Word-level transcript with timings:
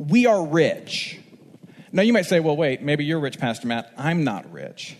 We 0.00 0.24
are 0.24 0.46
rich. 0.46 1.18
Now, 1.92 2.00
you 2.00 2.14
might 2.14 2.24
say, 2.24 2.40
well, 2.40 2.56
wait, 2.56 2.80
maybe 2.80 3.04
you're 3.04 3.20
rich, 3.20 3.38
Pastor 3.38 3.66
Matt. 3.66 3.92
I'm 3.98 4.24
not 4.24 4.50
rich. 4.50 4.96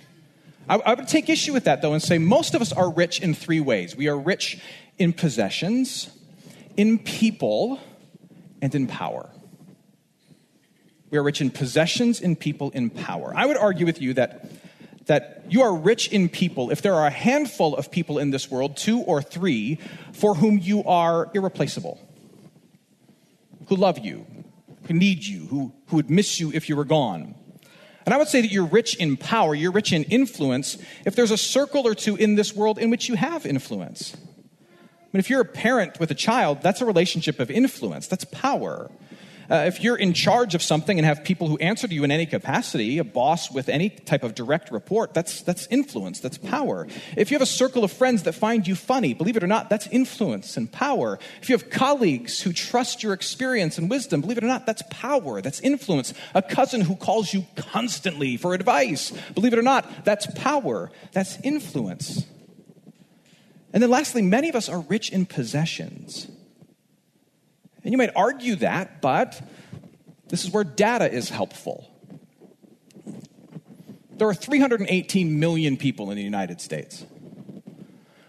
I, 0.69 0.77
I 0.77 0.93
would 0.93 1.09
take 1.09 1.31
issue 1.31 1.55
with 1.55 1.65
that, 1.65 1.81
though, 1.81 1.95
and 1.95 2.03
say 2.03 2.19
most 2.19 2.55
of 2.55 2.61
us 2.61 2.71
are 2.71 2.93
rich 2.93 3.19
in 3.19 3.33
three 3.33 3.61
ways 3.61 3.97
we 3.97 4.09
are 4.09 4.19
rich 4.19 4.61
in 4.99 5.15
possessions, 5.15 6.11
in 6.77 6.99
people, 6.99 7.81
and 8.61 8.75
in 8.75 8.87
power. 8.87 9.31
We 11.09 11.17
are 11.17 11.23
rich 11.23 11.41
in 11.41 11.51
possessions, 11.51 12.21
in 12.21 12.37
people, 12.37 12.69
in 12.73 12.91
power. 12.91 13.33
I 13.35 13.47
would 13.47 13.57
argue 13.57 13.87
with 13.87 14.03
you 14.03 14.13
that, 14.15 14.51
that 15.07 15.47
you 15.49 15.63
are 15.63 15.75
rich 15.75 16.09
in 16.09 16.29
people 16.29 16.71
if 16.71 16.83
there 16.83 16.93
are 16.93 17.07
a 17.07 17.11
handful 17.11 17.75
of 17.75 17.91
people 17.91 18.19
in 18.19 18.33
this 18.33 18.51
world, 18.51 18.77
two 18.77 19.01
or 19.01 19.23
three, 19.23 19.79
for 20.13 20.35
whom 20.35 20.59
you 20.59 20.85
are 20.85 21.31
irreplaceable, 21.33 21.99
who 23.69 23.77
love 23.77 23.99
you, 23.99 24.27
who 24.91 24.99
need 24.99 25.25
you, 25.25 25.47
who, 25.47 25.73
who 25.87 25.97
would 25.97 26.11
miss 26.11 26.41
you 26.41 26.51
if 26.53 26.69
you 26.69 26.75
were 26.75 26.85
gone. 26.85 27.37
And 28.05 28.13
I 28.13 28.17
would 28.17 28.27
say 28.27 28.41
that 28.41 28.51
you're 28.51 28.67
rich 28.67 28.97
in 28.97 29.17
power, 29.17 29.55
you're 29.55 29.71
rich 29.71 29.93
in 29.93 30.03
influence 30.05 30.79
if 31.05 31.15
there's 31.15 31.31
a 31.31 31.37
circle 31.37 31.87
or 31.87 31.95
two 31.95 32.17
in 32.17 32.35
this 32.35 32.57
world 32.57 32.77
in 32.77 32.91
which 32.91 33.09
you 33.09 33.15
have 33.15 33.47
influence. 33.47 34.17
I 34.17 34.19
mean, 35.13 35.21
if 35.21 35.31
you're 35.31 35.43
a 35.43 35.45
parent 35.45 36.01
with 36.01 36.11
a 36.11 36.15
child, 36.15 36.63
that's 36.63 36.81
a 36.81 36.85
relationship 36.85 37.39
of 37.39 37.53
influence, 37.53 38.09
that's 38.09 38.25
power. 38.25 38.91
Uh, 39.51 39.65
if 39.67 39.83
you're 39.83 39.97
in 39.97 40.13
charge 40.13 40.55
of 40.55 40.63
something 40.63 40.99
and 40.99 41.05
have 41.05 41.25
people 41.25 41.49
who 41.49 41.59
answer 41.59 41.89
to 41.89 41.95
you 41.95 42.05
in 42.05 42.13
any 42.13 42.25
capacity, 42.25 42.99
a 42.99 43.05
boss 43.05 43.51
with 43.51 43.69
any 43.69 43.91
type 43.91 44.23
of 44.23 44.35
direct 44.35 44.71
report, 44.71 45.13
that's, 45.13 45.43
that's 45.43 45.67
influence, 45.67 46.21
that's 46.21 46.39
power. 46.39 46.87
If 47.17 47.31
you 47.31 47.35
have 47.35 47.43
a 47.43 47.47
circle 47.47 47.83
of 47.83 47.91
friends 47.91 48.23
that 48.23 48.35
find 48.35 48.67
you 48.67 48.77
funny, 48.77 49.13
believe 49.13 49.37
it 49.37 49.43
or 49.43 49.49
not, 49.49 49.69
that's 49.69 49.89
influence 49.89 50.57
and 50.57 50.71
power. 50.71 51.19
If 51.43 51.49
you 51.49 51.57
have 51.57 51.69
colleagues 51.69 52.41
who 52.41 52.53
trust 52.53 53.03
your 53.03 53.13
experience 53.13 53.77
and 53.77 53.91
wisdom, 53.91 54.21
believe 54.21 54.39
it 54.39 54.45
or 54.45 54.49
not, 54.49 54.67
that's 54.67 54.83
power, 54.89 55.43
that's 55.43 55.61
influence. 55.61 56.15
A 56.35 56.43
cousin 56.43 56.83
who 56.83 56.95
calls 56.95 57.35
you 57.35 57.45
constantly 57.57 58.37
for 58.37 58.55
advice, 58.55 59.13
believe 59.35 59.53
it 59.53 59.59
or 59.59 59.63
not, 59.63 60.05
that's 60.05 60.27
power, 60.39 60.93
that's 61.13 61.41
influence. 61.43 62.25
And 63.73 63.83
then 63.83 63.91
lastly, 63.91 64.23
many 64.23 64.49
of 64.49 64.55
us 64.55 64.69
are 64.69 64.81
rich 64.81 65.11
in 65.11 65.27
possessions. 65.27 66.29
And 67.83 67.93
you 67.93 67.99
might 67.99 68.11
argue 68.15 68.57
that, 68.57 69.01
but 69.01 69.41
this 70.29 70.45
is 70.45 70.51
where 70.51 70.65
data 70.65 71.11
is 71.11 71.29
helpful. 71.29 71.91
There 74.13 74.29
are 74.29 74.35
318 74.35 75.41
million 75.41 75.77
people 75.77 76.11
in 76.11 76.17
the 76.17 76.23
United 76.23 76.61
States. 76.61 77.05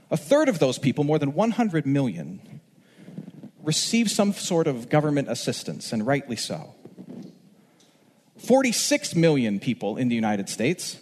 A 0.09 0.17
third 0.17 0.49
of 0.49 0.59
those 0.59 0.77
people, 0.77 1.03
more 1.03 1.19
than 1.19 1.33
100 1.33 1.85
million, 1.85 2.61
receive 3.63 4.09
some 4.09 4.33
sort 4.33 4.67
of 4.67 4.89
government 4.89 5.29
assistance, 5.29 5.91
and 5.93 6.05
rightly 6.05 6.35
so. 6.35 6.73
46 8.37 9.15
million 9.15 9.59
people 9.59 9.97
in 9.97 10.07
the 10.09 10.15
United 10.15 10.49
States 10.49 10.97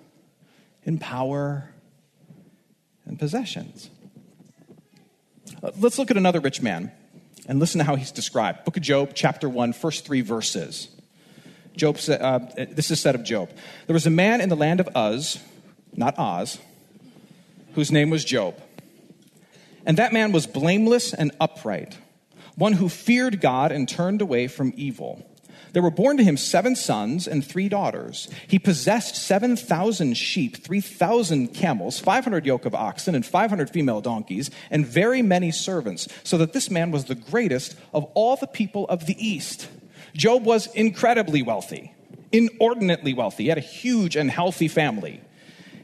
in 0.83 0.99
power, 0.99 1.71
and 3.07 3.17
possessions. 3.17 3.89
Uh, 5.63 5.71
let's 5.79 5.99
look 5.99 6.11
at 6.11 6.17
another 6.17 6.41
rich 6.41 6.61
man 6.61 6.91
and 7.47 7.61
listen 7.61 7.79
to 7.79 7.85
how 7.85 7.95
he's 7.95 8.11
described. 8.11 8.65
Book 8.65 8.77
of 8.77 8.83
Job, 8.83 9.13
chapter 9.15 9.49
1, 9.49 9.73
first 9.73 10.05
three 10.05 10.21
verses. 10.21 10.89
Job, 11.77 11.97
uh, 12.09 12.41
this 12.57 12.91
is 12.91 13.01
said 13.01 13.15
of 13.15 13.23
Job. 13.23 13.51
There 13.87 13.95
was 13.95 14.07
a 14.07 14.11
man 14.11 14.41
in 14.41 14.49
the 14.49 14.57
land 14.57 14.81
of 14.81 14.89
Uz, 14.97 15.39
not 15.95 16.19
Oz, 16.19 16.59
whose 17.75 17.93
name 17.93 18.11
was 18.11 18.25
Job. 18.25 18.61
And 19.87 19.97
that 19.99 20.13
man 20.13 20.33
was 20.33 20.49
blameless 20.49 21.15
and 21.15 21.31
upright, 21.41 21.99
one 22.57 22.73
who 22.73 22.89
feared 22.89 23.41
God 23.41 23.71
and 23.71 23.89
turned 23.89 24.21
away 24.21 24.49
from 24.49 24.73
evil. 24.77 25.25
There 25.75 25.83
were 25.83 25.91
born 25.91 26.17
to 26.19 26.25
him 26.25 26.37
seven 26.37 26.77
sons 26.77 27.27
and 27.27 27.45
three 27.45 27.69
daughters. 27.69 28.29
He 28.47 28.61
possessed 28.61 29.17
7,000 29.17 30.15
sheep, 30.15 30.57
3,000 30.57 31.49
camels, 31.49 31.99
500 31.99 32.47
yoke 32.47 32.65
of 32.65 32.77
oxen, 32.77 33.17
and 33.17 33.27
500 33.27 33.69
female 33.69 34.01
donkeys, 34.01 34.53
and 34.71 34.87
very 34.87 35.21
many 35.21 35.51
servants, 35.51 36.07
so 36.23 36.39
that 36.39 36.53
this 36.53 36.71
man 36.71 36.93
was 36.93 37.07
the 37.07 37.17
greatest 37.17 37.75
of 37.93 38.05
all 38.15 38.37
the 38.37 38.47
people 38.47 38.87
of 38.87 39.07
the 39.07 39.17
East. 39.19 39.69
Job 40.15 40.45
was 40.45 40.69
incredibly 40.75 41.43
wealthy, 41.43 41.93
inordinately 42.31 43.13
wealthy. 43.13 43.43
He 43.43 43.49
had 43.49 43.59
a 43.59 43.61
huge 43.61 44.15
and 44.15 44.31
healthy 44.31 44.69
family. 44.69 45.23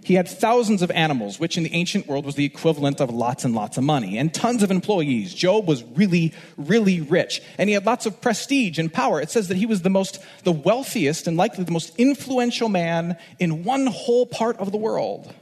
He 0.02 0.14
had 0.14 0.28
thousands 0.28 0.80
of 0.82 0.90
animals, 0.90 1.38
which 1.38 1.58
in 1.58 1.62
the 1.62 1.74
ancient 1.74 2.06
world 2.06 2.24
was 2.24 2.34
the 2.34 2.44
equivalent 2.44 3.00
of 3.00 3.10
lots 3.10 3.44
and 3.44 3.54
lots 3.54 3.76
of 3.76 3.84
money, 3.84 4.16
and 4.16 4.32
tons 4.32 4.62
of 4.62 4.70
employees. 4.70 5.34
Job 5.34 5.68
was 5.68 5.84
really, 5.84 6.32
really 6.56 7.00
rich, 7.00 7.42
and 7.58 7.68
he 7.68 7.74
had 7.74 7.84
lots 7.84 8.06
of 8.06 8.20
prestige 8.20 8.78
and 8.78 8.92
power. 8.92 9.20
It 9.20 9.30
says 9.30 9.48
that 9.48 9.56
he 9.56 9.66
was 9.66 9.82
the 9.82 9.90
most, 9.90 10.18
the 10.44 10.52
wealthiest, 10.52 11.26
and 11.26 11.36
likely 11.36 11.64
the 11.64 11.72
most 11.72 11.94
influential 11.98 12.68
man 12.68 13.18
in 13.38 13.64
one 13.64 13.86
whole 13.86 14.24
part 14.24 14.56
of 14.56 14.72
the 14.72 14.78
world. 14.78 15.32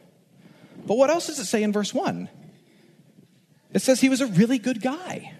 But 0.86 0.96
what 0.96 1.10
else 1.10 1.26
does 1.26 1.38
it 1.38 1.44
say 1.44 1.62
in 1.62 1.72
verse 1.72 1.94
1? 1.94 2.28
It 3.74 3.82
says 3.82 4.00
he 4.00 4.08
was 4.08 4.20
a 4.20 4.26
really 4.26 4.58
good 4.58 4.80
guy. 4.80 5.34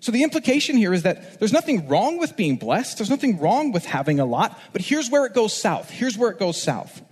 So 0.00 0.12
the 0.12 0.22
implication 0.22 0.76
here 0.76 0.92
is 0.92 1.02
that 1.02 1.40
there's 1.40 1.52
nothing 1.52 1.88
wrong 1.88 2.18
with 2.18 2.36
being 2.36 2.56
blessed, 2.56 2.98
there's 2.98 3.10
nothing 3.10 3.40
wrong 3.40 3.72
with 3.72 3.84
having 3.84 4.20
a 4.20 4.24
lot, 4.24 4.56
but 4.72 4.82
here's 4.82 5.10
where 5.10 5.26
it 5.26 5.34
goes 5.34 5.52
south. 5.52 5.90
Here's 5.90 6.16
where 6.16 6.30
it 6.30 6.38
goes 6.38 6.62
south. 6.62 7.02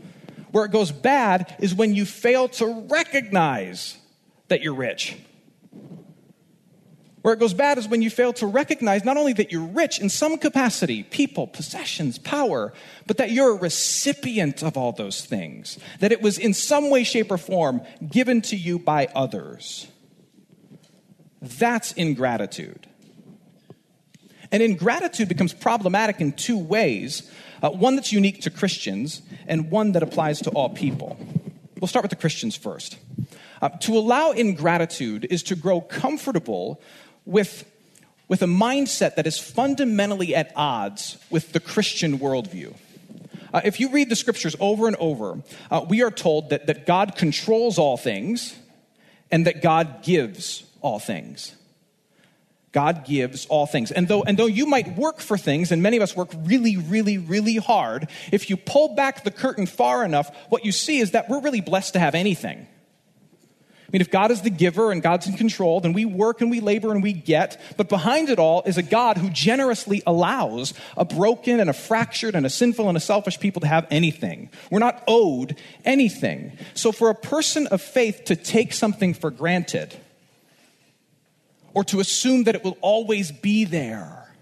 Where 0.54 0.64
it 0.64 0.70
goes 0.70 0.92
bad 0.92 1.56
is 1.58 1.74
when 1.74 1.96
you 1.96 2.04
fail 2.06 2.46
to 2.50 2.86
recognize 2.88 3.98
that 4.46 4.62
you're 4.62 4.72
rich. 4.72 5.16
Where 7.22 7.34
it 7.34 7.40
goes 7.40 7.52
bad 7.52 7.76
is 7.76 7.88
when 7.88 8.02
you 8.02 8.08
fail 8.08 8.32
to 8.34 8.46
recognize 8.46 9.04
not 9.04 9.16
only 9.16 9.32
that 9.32 9.50
you're 9.50 9.66
rich 9.66 9.98
in 9.98 10.08
some 10.08 10.38
capacity, 10.38 11.02
people, 11.02 11.48
possessions, 11.48 12.20
power, 12.20 12.72
but 13.08 13.16
that 13.16 13.32
you're 13.32 13.56
a 13.56 13.58
recipient 13.58 14.62
of 14.62 14.76
all 14.76 14.92
those 14.92 15.24
things. 15.24 15.76
That 15.98 16.12
it 16.12 16.22
was 16.22 16.38
in 16.38 16.54
some 16.54 16.88
way, 16.88 17.02
shape, 17.02 17.32
or 17.32 17.38
form 17.38 17.82
given 18.08 18.40
to 18.42 18.56
you 18.56 18.78
by 18.78 19.08
others. 19.12 19.88
That's 21.42 21.90
ingratitude. 21.94 22.86
And 24.52 24.62
ingratitude 24.62 25.28
becomes 25.28 25.52
problematic 25.52 26.20
in 26.20 26.30
two 26.30 26.58
ways 26.58 27.28
uh, 27.64 27.70
one 27.70 27.96
that's 27.96 28.12
unique 28.12 28.43
to 28.43 28.50
Christians, 28.50 29.22
and 29.46 29.70
one 29.70 29.93
that 29.93 30.02
applies 30.02 30.43
to 30.43 30.50
all 30.50 30.69
people. 30.69 31.16
We'll 31.81 31.88
start 31.88 32.02
with 32.02 32.11
the 32.11 32.16
Christians 32.16 32.55
first. 32.55 32.99
Uh, 33.62 33.70
to 33.70 33.96
allow 33.96 34.32
ingratitude 34.32 35.26
is 35.31 35.43
to 35.44 35.56
grow 35.56 35.81
comfortable 35.81 36.78
with, 37.25 37.64
with 38.28 38.43
a 38.43 38.46
mindset 38.46 39.14
that 39.14 39.26
is 39.26 39.38
fundamentally 39.38 40.34
at 40.34 40.52
odds 40.55 41.16
with 41.31 41.52
the 41.52 41.61
Christian 41.61 42.19
worldview. 42.19 42.75
Uh, 43.55 43.62
if 43.64 43.81
you 43.81 43.88
read 43.88 44.11
the 44.11 44.16
scriptures 44.16 44.55
over 44.61 44.87
and 44.87 44.96
over, 44.96 45.40
uh, 45.70 45.87
we 45.88 46.02
are 46.02 46.11
told 46.11 46.50
that, 46.50 46.66
that 46.66 46.87
God 46.87 47.16
controls 47.16 47.78
all 47.78 47.96
things 47.96 48.55
and 49.31 49.46
that 49.46 49.62
God 49.62 50.02
gives 50.02 50.64
all 50.82 50.99
things. 50.99 51.55
God 52.75 53.06
gives 53.06 53.47
all 53.47 53.67
things. 53.67 53.93
And 53.93 54.09
though, 54.09 54.25
and 54.25 54.37
though 54.37 54.47
you 54.47 54.67
might 54.67 54.99
work 54.99 55.21
for 55.21 55.38
things, 55.38 55.71
and 55.73 55.82
many 55.82 55.97
of 55.97 56.03
us 56.03 56.15
work 56.15 56.29
really, 56.37 56.76
really, 56.76 57.17
really 57.17 57.56
hard, 57.56 58.11
if 58.32 58.50
you 58.50 58.56
pull 58.56 58.97
back 58.97 59.23
the 59.23 59.31
curtain 59.31 59.65
far 59.65 60.05
enough, 60.05 60.37
what 60.49 60.65
you 60.65 60.73
see 60.73 60.99
is 60.99 61.12
that 61.12 61.31
we're 61.31 61.41
really 61.41 61.61
blessed 61.61 61.93
to 61.93 62.00
have 62.00 62.17
anything. 62.17 62.67
I 63.87 63.91
mean, 63.93 64.00
if 64.00 64.11
God 64.11 64.32
is 64.32 64.43
the 64.43 64.50
giver 64.50 64.91
and 64.91 65.00
God's 65.00 65.29
in 65.29 65.35
control, 65.35 65.79
then 65.81 65.93
we 65.93 66.05
work 66.05 66.41
and 66.41 66.50
we 66.50 66.59
labor 66.59 66.91
and 66.91 67.00
we 67.00 67.12
get. 67.12 67.61
But 67.76 67.88
behind 67.88 68.29
it 68.29 68.41
all 68.41 68.65
is 68.67 68.76
a 68.76 68.82
God 68.82 69.19
who 69.19 69.31
generously 69.31 70.03
allows 70.05 70.75
a 70.97 71.05
broken 71.05 71.61
and 71.61 71.71
a 71.71 71.73
fractured 71.73 72.35
and 72.35 72.44
a 72.44 72.50
sinful 72.50 72.88
and 72.88 72.97
a 72.97 73.00
selfish 73.00 73.38
people 73.38 73.61
to 73.61 73.69
have 73.69 73.87
anything. 73.93 74.50
We're 74.69 74.81
not 74.81 75.05
owed 75.06 75.56
anything. 75.85 76.59
So 76.75 76.91
for 76.91 77.09
a 77.09 77.15
person 77.15 77.69
of 77.69 77.81
faith 77.81 78.25
to 78.25 78.35
take 78.35 78.73
something 78.73 79.15
for 79.15 79.31
granted, 79.31 79.94
or 81.75 81.85
to 81.85 82.00
assume 82.00 82.44
that 82.44 82.55
it 82.55 82.65
will 82.65 82.79
always 82.81 83.32
be 83.32 83.65
there, 83.65 84.32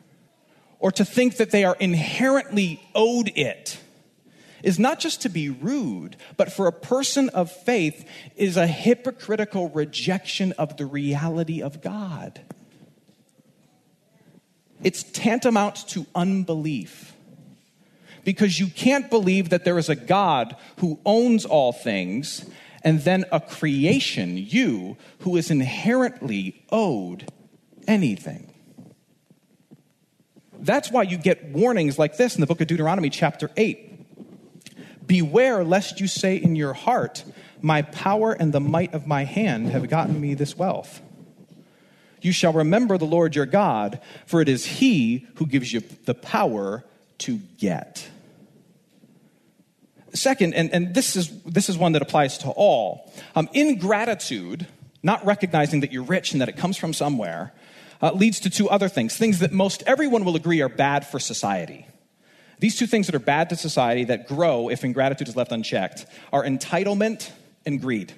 or 0.78 0.92
to 0.92 1.04
think 1.04 1.38
that 1.38 1.50
they 1.50 1.64
are 1.64 1.76
inherently 1.80 2.80
owed 2.94 3.32
it, 3.34 3.78
is 4.62 4.78
not 4.78 5.00
just 5.00 5.22
to 5.22 5.28
be 5.28 5.48
rude, 5.48 6.16
but 6.36 6.52
for 6.52 6.66
a 6.66 6.72
person 6.72 7.28
of 7.30 7.50
faith 7.50 8.06
is 8.36 8.56
a 8.56 8.66
hypocritical 8.66 9.70
rejection 9.70 10.52
of 10.52 10.76
the 10.76 10.86
reality 10.86 11.60
of 11.62 11.80
God. 11.82 12.40
It's 14.84 15.02
tantamount 15.02 15.88
to 15.88 16.06
unbelief. 16.14 17.14
Because 18.24 18.60
you 18.60 18.68
can't 18.68 19.10
believe 19.10 19.48
that 19.48 19.64
there 19.64 19.78
is 19.78 19.88
a 19.88 19.96
God 19.96 20.54
who 20.78 21.00
owns 21.04 21.44
all 21.44 21.72
things 21.72 22.48
and 22.84 23.00
then 23.02 23.24
a 23.32 23.40
creation, 23.40 24.36
you, 24.36 24.96
who 25.20 25.36
is 25.36 25.50
inherently 25.50 26.64
owed 26.70 27.30
anything. 27.86 28.52
That's 30.58 30.90
why 30.90 31.02
you 31.02 31.18
get 31.18 31.44
warnings 31.46 31.98
like 31.98 32.16
this 32.16 32.36
in 32.36 32.40
the 32.40 32.46
book 32.46 32.60
of 32.60 32.68
Deuteronomy, 32.68 33.10
chapter 33.10 33.50
8. 33.56 35.06
Beware 35.06 35.64
lest 35.64 36.00
you 36.00 36.06
say 36.06 36.36
in 36.36 36.54
your 36.54 36.72
heart, 36.72 37.24
My 37.60 37.82
power 37.82 38.32
and 38.32 38.52
the 38.52 38.60
might 38.60 38.94
of 38.94 39.06
my 39.06 39.24
hand 39.24 39.70
have 39.70 39.88
gotten 39.88 40.20
me 40.20 40.34
this 40.34 40.56
wealth. 40.56 41.00
You 42.20 42.32
shall 42.32 42.52
remember 42.52 42.96
the 42.96 43.04
Lord 43.04 43.34
your 43.34 43.46
God, 43.46 44.00
for 44.26 44.40
it 44.40 44.48
is 44.48 44.64
he 44.64 45.26
who 45.34 45.46
gives 45.46 45.72
you 45.72 45.82
the 46.04 46.14
power 46.14 46.84
to 47.18 47.38
get. 47.58 48.08
Second, 50.14 50.54
and, 50.54 50.70
and 50.72 50.94
this, 50.94 51.16
is, 51.16 51.30
this 51.44 51.68
is 51.68 51.78
one 51.78 51.92
that 51.92 52.02
applies 52.02 52.38
to 52.38 52.50
all 52.50 53.12
um, 53.34 53.48
ingratitude, 53.54 54.66
not 55.02 55.24
recognizing 55.24 55.80
that 55.80 55.92
you're 55.92 56.02
rich 56.02 56.32
and 56.32 56.40
that 56.40 56.48
it 56.48 56.56
comes 56.56 56.76
from 56.76 56.92
somewhere, 56.92 57.52
uh, 58.02 58.12
leads 58.12 58.40
to 58.40 58.50
two 58.50 58.68
other 58.68 58.88
things 58.88 59.16
things 59.16 59.38
that 59.38 59.52
most 59.52 59.82
everyone 59.86 60.24
will 60.24 60.36
agree 60.36 60.60
are 60.60 60.68
bad 60.68 61.06
for 61.06 61.18
society. 61.18 61.86
These 62.58 62.76
two 62.76 62.86
things 62.86 63.06
that 63.06 63.14
are 63.14 63.20
bad 63.20 63.48
to 63.50 63.56
society 63.56 64.04
that 64.04 64.28
grow 64.28 64.68
if 64.68 64.84
ingratitude 64.84 65.28
is 65.28 65.36
left 65.36 65.50
unchecked 65.50 66.06
are 66.32 66.44
entitlement 66.44 67.30
and 67.64 67.80
greed. 67.80 68.12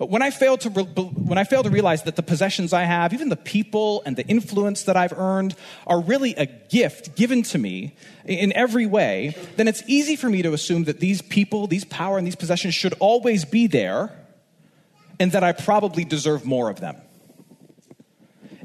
But 0.00 0.08
when 0.08 0.22
I, 0.22 0.30
fail 0.30 0.56
to 0.56 0.70
re- 0.70 0.84
when 0.84 1.36
I 1.36 1.44
fail 1.44 1.62
to 1.62 1.68
realize 1.68 2.04
that 2.04 2.16
the 2.16 2.22
possessions 2.22 2.72
I 2.72 2.84
have, 2.84 3.12
even 3.12 3.28
the 3.28 3.36
people 3.36 4.02
and 4.06 4.16
the 4.16 4.26
influence 4.26 4.84
that 4.84 4.96
I've 4.96 5.12
earned, 5.12 5.54
are 5.86 6.00
really 6.00 6.34
a 6.36 6.46
gift 6.46 7.16
given 7.16 7.42
to 7.42 7.58
me 7.58 7.94
in 8.24 8.50
every 8.54 8.86
way, 8.86 9.36
then 9.56 9.68
it's 9.68 9.82
easy 9.86 10.16
for 10.16 10.30
me 10.30 10.40
to 10.40 10.54
assume 10.54 10.84
that 10.84 11.00
these 11.00 11.20
people, 11.20 11.66
these 11.66 11.84
power, 11.84 12.16
and 12.16 12.26
these 12.26 12.34
possessions 12.34 12.74
should 12.74 12.94
always 12.94 13.44
be 13.44 13.66
there, 13.66 14.10
and 15.18 15.32
that 15.32 15.44
I 15.44 15.52
probably 15.52 16.06
deserve 16.06 16.46
more 16.46 16.70
of 16.70 16.80
them. 16.80 16.96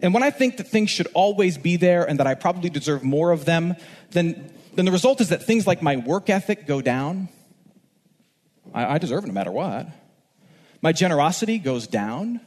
And 0.01 0.13
when 0.13 0.23
I 0.23 0.29
think 0.29 0.55
that 0.55 0.69
things 0.69 0.89
should 0.89 1.07
always 1.13 1.57
be 1.57 1.75
there 1.75 2.07
and 2.07 2.17
that 2.19 2.27
I 2.27 2.35
probably 2.35 2.69
deserve 2.69 3.03
more 3.03 3.31
of 3.31 3.43
them, 3.43 3.75
then, 4.11 4.53
then 4.75 4.85
the 4.85 4.91
result 4.93 5.19
is 5.19 5.27
that 5.29 5.43
things 5.43 5.67
like 5.67 5.81
my 5.81 5.97
work 5.97 6.29
ethic 6.29 6.65
go 6.65 6.79
down. 6.81 7.27
I, 8.73 8.93
I 8.93 8.97
deserve 8.99 9.25
it 9.25 9.27
no 9.27 9.33
matter 9.33 9.51
what. 9.51 9.87
My 10.85 10.91
generosity 10.91 11.57
goes 11.57 11.87
down, 11.87 12.41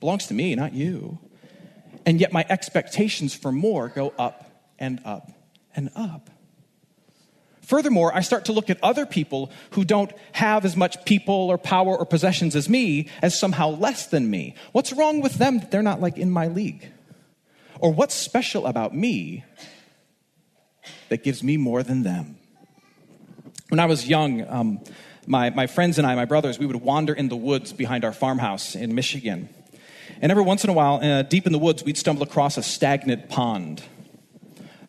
belongs 0.00 0.26
to 0.26 0.34
me, 0.34 0.56
not 0.56 0.72
you. 0.72 1.20
And 2.04 2.20
yet 2.20 2.32
my 2.32 2.44
expectations 2.48 3.32
for 3.32 3.52
more 3.52 3.86
go 3.86 4.12
up 4.18 4.44
and 4.76 4.98
up 5.04 5.30
and 5.76 5.90
up. 5.94 6.28
Furthermore, 7.60 8.10
I 8.12 8.22
start 8.22 8.46
to 8.46 8.52
look 8.52 8.70
at 8.70 8.82
other 8.82 9.06
people 9.06 9.52
who 9.70 9.84
don't 9.84 10.10
have 10.32 10.64
as 10.64 10.76
much 10.76 11.04
people 11.04 11.48
or 11.48 11.58
power 11.58 11.96
or 11.96 12.04
possessions 12.04 12.56
as 12.56 12.68
me 12.68 13.08
as 13.22 13.38
somehow 13.38 13.68
less 13.68 14.08
than 14.08 14.28
me. 14.28 14.56
What's 14.72 14.92
wrong 14.92 15.20
with 15.20 15.34
them 15.34 15.60
that 15.60 15.70
they're 15.70 15.80
not 15.80 16.00
like 16.00 16.18
in 16.18 16.32
my 16.32 16.48
league? 16.48 16.90
Or 17.78 17.92
what's 17.92 18.14
special 18.14 18.66
about 18.66 18.96
me 18.96 19.44
that 21.08 21.22
gives 21.22 21.40
me 21.44 21.56
more 21.56 21.84
than 21.84 22.02
them? 22.02 22.36
When 23.68 23.78
I 23.78 23.86
was 23.86 24.08
young, 24.08 24.44
um, 24.48 24.80
my, 25.26 25.50
my 25.50 25.66
friends 25.66 25.98
and 25.98 26.06
I, 26.06 26.14
my 26.14 26.24
brothers, 26.24 26.58
we 26.58 26.66
would 26.66 26.76
wander 26.76 27.12
in 27.12 27.28
the 27.28 27.36
woods 27.36 27.72
behind 27.72 28.04
our 28.04 28.12
farmhouse 28.12 28.74
in 28.74 28.94
Michigan. 28.94 29.48
And 30.20 30.30
every 30.30 30.44
once 30.44 30.64
in 30.64 30.70
a 30.70 30.72
while, 30.72 31.02
uh, 31.02 31.22
deep 31.22 31.46
in 31.46 31.52
the 31.52 31.58
woods, 31.58 31.84
we'd 31.84 31.98
stumble 31.98 32.22
across 32.22 32.56
a 32.56 32.62
stagnant 32.62 33.28
pond. 33.28 33.82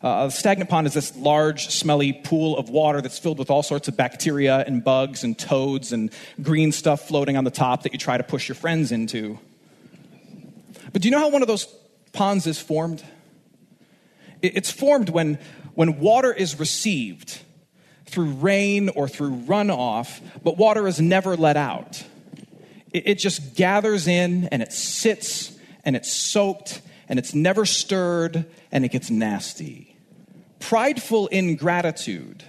Uh, 0.02 0.26
a 0.28 0.30
stagnant 0.30 0.70
pond 0.70 0.86
is 0.86 0.94
this 0.94 1.16
large, 1.16 1.68
smelly 1.68 2.12
pool 2.12 2.56
of 2.56 2.70
water 2.70 3.00
that's 3.00 3.18
filled 3.18 3.38
with 3.38 3.50
all 3.50 3.64
sorts 3.64 3.88
of 3.88 3.96
bacteria 3.96 4.58
and 4.64 4.84
bugs 4.84 5.24
and 5.24 5.36
toads 5.36 5.92
and 5.92 6.12
green 6.40 6.70
stuff 6.70 7.08
floating 7.08 7.36
on 7.36 7.44
the 7.44 7.50
top 7.50 7.82
that 7.82 7.92
you 7.92 7.98
try 7.98 8.16
to 8.16 8.22
push 8.22 8.48
your 8.48 8.54
friends 8.54 8.92
into. 8.92 9.38
But 10.92 11.02
do 11.02 11.08
you 11.08 11.12
know 11.12 11.18
how 11.18 11.30
one 11.30 11.42
of 11.42 11.48
those 11.48 11.66
ponds 12.12 12.46
is 12.46 12.60
formed? 12.60 13.02
It's 14.40 14.70
formed 14.70 15.08
when, 15.08 15.40
when 15.74 15.98
water 15.98 16.32
is 16.32 16.60
received 16.60 17.40
through 18.08 18.32
rain 18.32 18.88
or 18.90 19.08
through 19.08 19.36
runoff, 19.42 20.20
but 20.42 20.56
water 20.56 20.86
is 20.86 21.00
never 21.00 21.36
let 21.36 21.56
out. 21.56 22.02
It, 22.92 23.06
it 23.06 23.14
just 23.16 23.54
gathers 23.54 24.08
in 24.08 24.46
and 24.46 24.62
it 24.62 24.72
sits 24.72 25.56
and 25.84 25.96
it's 25.96 26.12
soaked 26.12 26.80
and 27.08 27.18
it's 27.18 27.34
never 27.34 27.64
stirred 27.64 28.44
and 28.72 28.84
it 28.84 28.92
gets 28.92 29.10
nasty. 29.10 29.96
Prideful 30.60 31.28
ingratitude, 31.28 32.44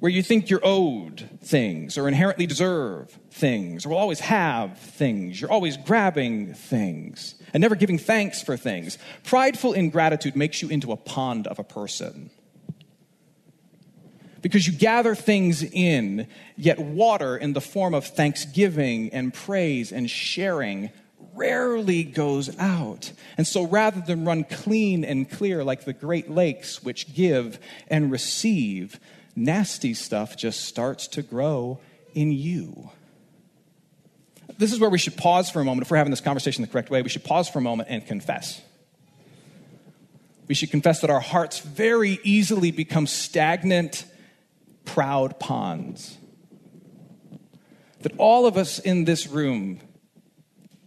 where 0.00 0.10
you 0.10 0.22
think 0.22 0.50
you're 0.50 0.60
owed 0.62 1.28
things 1.42 1.96
or 1.96 2.08
inherently 2.08 2.46
deserve 2.46 3.16
things 3.30 3.86
or 3.86 3.90
will 3.90 3.96
always 3.96 4.20
have 4.20 4.78
things. 4.78 5.40
You're 5.40 5.52
always 5.52 5.76
grabbing 5.76 6.54
things 6.54 7.36
and 7.54 7.60
never 7.60 7.74
giving 7.74 7.98
thanks 7.98 8.42
for 8.42 8.56
things. 8.56 8.98
Prideful 9.22 9.72
ingratitude 9.72 10.36
makes 10.36 10.60
you 10.60 10.68
into 10.68 10.92
a 10.92 10.96
pond 10.96 11.46
of 11.46 11.58
a 11.58 11.64
person. 11.64 12.30
Because 14.44 14.66
you 14.66 14.74
gather 14.74 15.14
things 15.14 15.62
in, 15.62 16.26
yet 16.54 16.78
water 16.78 17.34
in 17.34 17.54
the 17.54 17.62
form 17.62 17.94
of 17.94 18.04
thanksgiving 18.04 19.08
and 19.14 19.32
praise 19.32 19.90
and 19.90 20.10
sharing 20.10 20.90
rarely 21.32 22.04
goes 22.04 22.54
out. 22.58 23.10
And 23.38 23.46
so 23.46 23.66
rather 23.66 24.02
than 24.02 24.26
run 24.26 24.44
clean 24.44 25.02
and 25.02 25.30
clear 25.30 25.64
like 25.64 25.86
the 25.86 25.94
Great 25.94 26.30
Lakes, 26.30 26.82
which 26.82 27.14
give 27.14 27.58
and 27.88 28.12
receive, 28.12 29.00
nasty 29.34 29.94
stuff 29.94 30.36
just 30.36 30.66
starts 30.66 31.08
to 31.08 31.22
grow 31.22 31.80
in 32.12 32.30
you. 32.30 32.90
This 34.58 34.74
is 34.74 34.78
where 34.78 34.90
we 34.90 34.98
should 34.98 35.16
pause 35.16 35.48
for 35.48 35.62
a 35.62 35.64
moment. 35.64 35.86
If 35.86 35.90
we're 35.90 35.96
having 35.96 36.10
this 36.10 36.20
conversation 36.20 36.60
the 36.60 36.68
correct 36.68 36.90
way, 36.90 37.00
we 37.00 37.08
should 37.08 37.24
pause 37.24 37.48
for 37.48 37.60
a 37.60 37.62
moment 37.62 37.88
and 37.90 38.06
confess. 38.06 38.60
We 40.48 40.54
should 40.54 40.70
confess 40.70 41.00
that 41.00 41.08
our 41.08 41.20
hearts 41.20 41.60
very 41.60 42.20
easily 42.24 42.72
become 42.72 43.06
stagnant, 43.06 44.04
proud 44.94 45.40
ponds. 45.40 46.18
That 48.02 48.12
all 48.16 48.46
of 48.46 48.56
us 48.56 48.78
in 48.78 49.06
this 49.06 49.26
room 49.26 49.80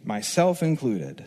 myself 0.02 0.64
included, 0.64 1.26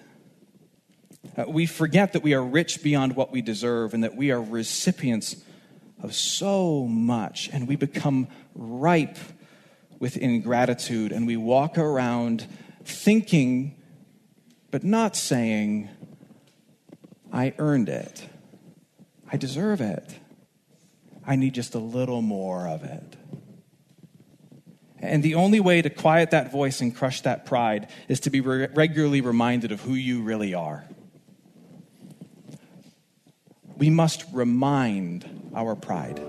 uh, 1.36 1.44
we 1.46 1.66
forget 1.66 2.14
that 2.14 2.22
we 2.22 2.32
are 2.32 2.42
rich 2.42 2.82
beyond 2.82 3.16
what 3.16 3.32
we 3.32 3.42
deserve 3.42 3.92
and 3.92 4.02
that 4.02 4.16
we 4.16 4.30
are 4.30 4.40
recipients 4.40 5.36
of 6.02 6.14
so 6.14 6.86
much, 6.86 7.50
and 7.52 7.68
we 7.68 7.76
become 7.76 8.28
ripe 8.54 9.18
with 9.98 10.16
ingratitude, 10.16 11.12
and 11.12 11.26
we 11.26 11.36
walk 11.36 11.76
around 11.76 12.46
thinking, 12.84 13.76
but 14.70 14.82
not 14.82 15.14
saying, 15.14 15.90
I 17.30 17.52
earned 17.58 17.90
it. 17.90 18.26
I 19.30 19.36
deserve 19.36 19.82
it. 19.82 20.18
I 21.30 21.36
need 21.36 21.54
just 21.54 21.76
a 21.76 21.78
little 21.78 22.22
more 22.22 22.66
of 22.66 22.82
it. 22.82 23.16
And 24.98 25.22
the 25.22 25.36
only 25.36 25.60
way 25.60 25.80
to 25.80 25.88
quiet 25.88 26.32
that 26.32 26.50
voice 26.50 26.80
and 26.80 26.92
crush 26.92 27.20
that 27.20 27.46
pride 27.46 27.86
is 28.08 28.18
to 28.20 28.30
be 28.30 28.40
re- 28.40 28.66
regularly 28.74 29.20
reminded 29.20 29.70
of 29.70 29.80
who 29.80 29.94
you 29.94 30.22
really 30.22 30.54
are. 30.54 30.84
We 33.76 33.90
must 33.90 34.24
remind 34.32 35.52
our 35.54 35.76
pride. 35.76 36.20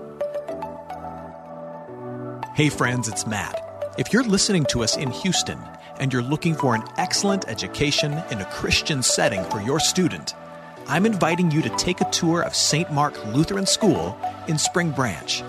Hey, 2.54 2.68
friends, 2.68 3.08
it's 3.08 3.26
Matt. 3.26 3.60
If 3.98 4.12
you're 4.12 4.22
listening 4.22 4.66
to 4.66 4.84
us 4.84 4.96
in 4.96 5.10
Houston 5.10 5.58
and 5.98 6.12
you're 6.12 6.22
looking 6.22 6.54
for 6.54 6.76
an 6.76 6.84
excellent 6.96 7.48
education 7.48 8.12
in 8.30 8.40
a 8.40 8.44
Christian 8.52 9.02
setting 9.02 9.42
for 9.46 9.60
your 9.60 9.80
student, 9.80 10.32
I'm 10.86 11.06
inviting 11.06 11.50
you 11.50 11.62
to 11.62 11.68
take 11.70 12.00
a 12.00 12.10
tour 12.10 12.42
of 12.42 12.54
St. 12.54 12.90
Mark 12.92 13.24
Lutheran 13.26 13.66
School 13.66 14.18
in 14.48 14.58
Spring 14.58 14.90
Branch. 14.90 15.42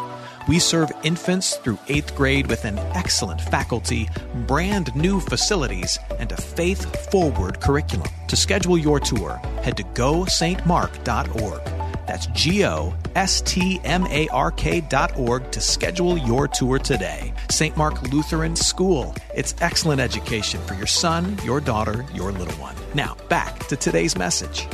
We 0.48 0.60
serve 0.60 0.92
infants 1.04 1.56
through 1.58 1.80
eighth 1.88 2.16
grade 2.16 2.48
with 2.48 2.66
an 2.66 2.78
excellent 2.94 3.40
faculty, 3.40 4.10
brand 4.48 4.94
new 4.96 5.20
facilities, 5.20 5.98
and 6.20 6.32
a 6.32 6.38
faith 6.38 7.10
forward 7.10 7.62
curriculum. 7.62 8.08
To 8.28 8.36
schedule 8.36 8.78
your 8.78 9.00
tour, 9.00 9.42
head 9.63 9.78
to 9.78 9.84
gostmark.org. 9.84 11.62
That's 12.06 12.28
G 12.28 12.66
O 12.66 12.94
S 13.16 13.40
T 13.42 13.80
M 13.86 14.06
A 14.08 14.28
R 14.30 14.52
K 14.52 14.82
dot 14.82 15.18
org 15.18 15.50
to 15.52 15.62
schedule 15.62 16.18
your 16.18 16.50
tour 16.50 16.78
today. 16.78 17.34
St. 17.50 17.78
Mark 17.78 18.02
Lutheran 18.12 18.58
School. 18.58 19.16
It's 19.34 19.56
excellent 19.62 20.02
education 20.02 20.60
for 20.62 20.74
your 20.74 20.88
son, 20.88 21.38
your 21.46 21.62
daughter, 21.62 22.06
your 22.13 22.34
little 22.34 22.56
one. 22.56 22.75
Now, 22.94 23.16
back 23.30 23.68
to 23.68 23.78
today's 23.78 24.18
message. 24.18 24.68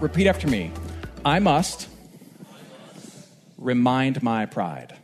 Repeat 0.00 0.28
after 0.28 0.46
me 0.46 0.70
I 1.24 1.40
must 1.40 1.88
remind 3.56 4.22
my 4.22 4.46
pride. 4.46 4.96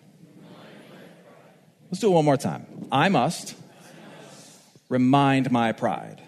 Let's 1.90 2.00
do 2.00 2.08
it 2.08 2.14
one 2.14 2.24
more 2.24 2.36
time. 2.36 2.66
I 2.92 3.08
must 3.08 3.56
remind 4.88 5.50
my 5.50 5.72
pride. 5.72 6.22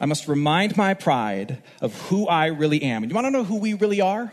I 0.00 0.06
must 0.06 0.26
remind 0.26 0.76
my 0.76 0.94
pride 0.94 1.62
of 1.80 1.94
who 2.08 2.26
I 2.26 2.46
really 2.46 2.82
am. 2.82 3.04
You 3.04 3.14
want 3.14 3.26
to 3.26 3.30
know 3.30 3.44
who 3.44 3.56
we 3.56 3.74
really 3.74 4.00
are? 4.00 4.32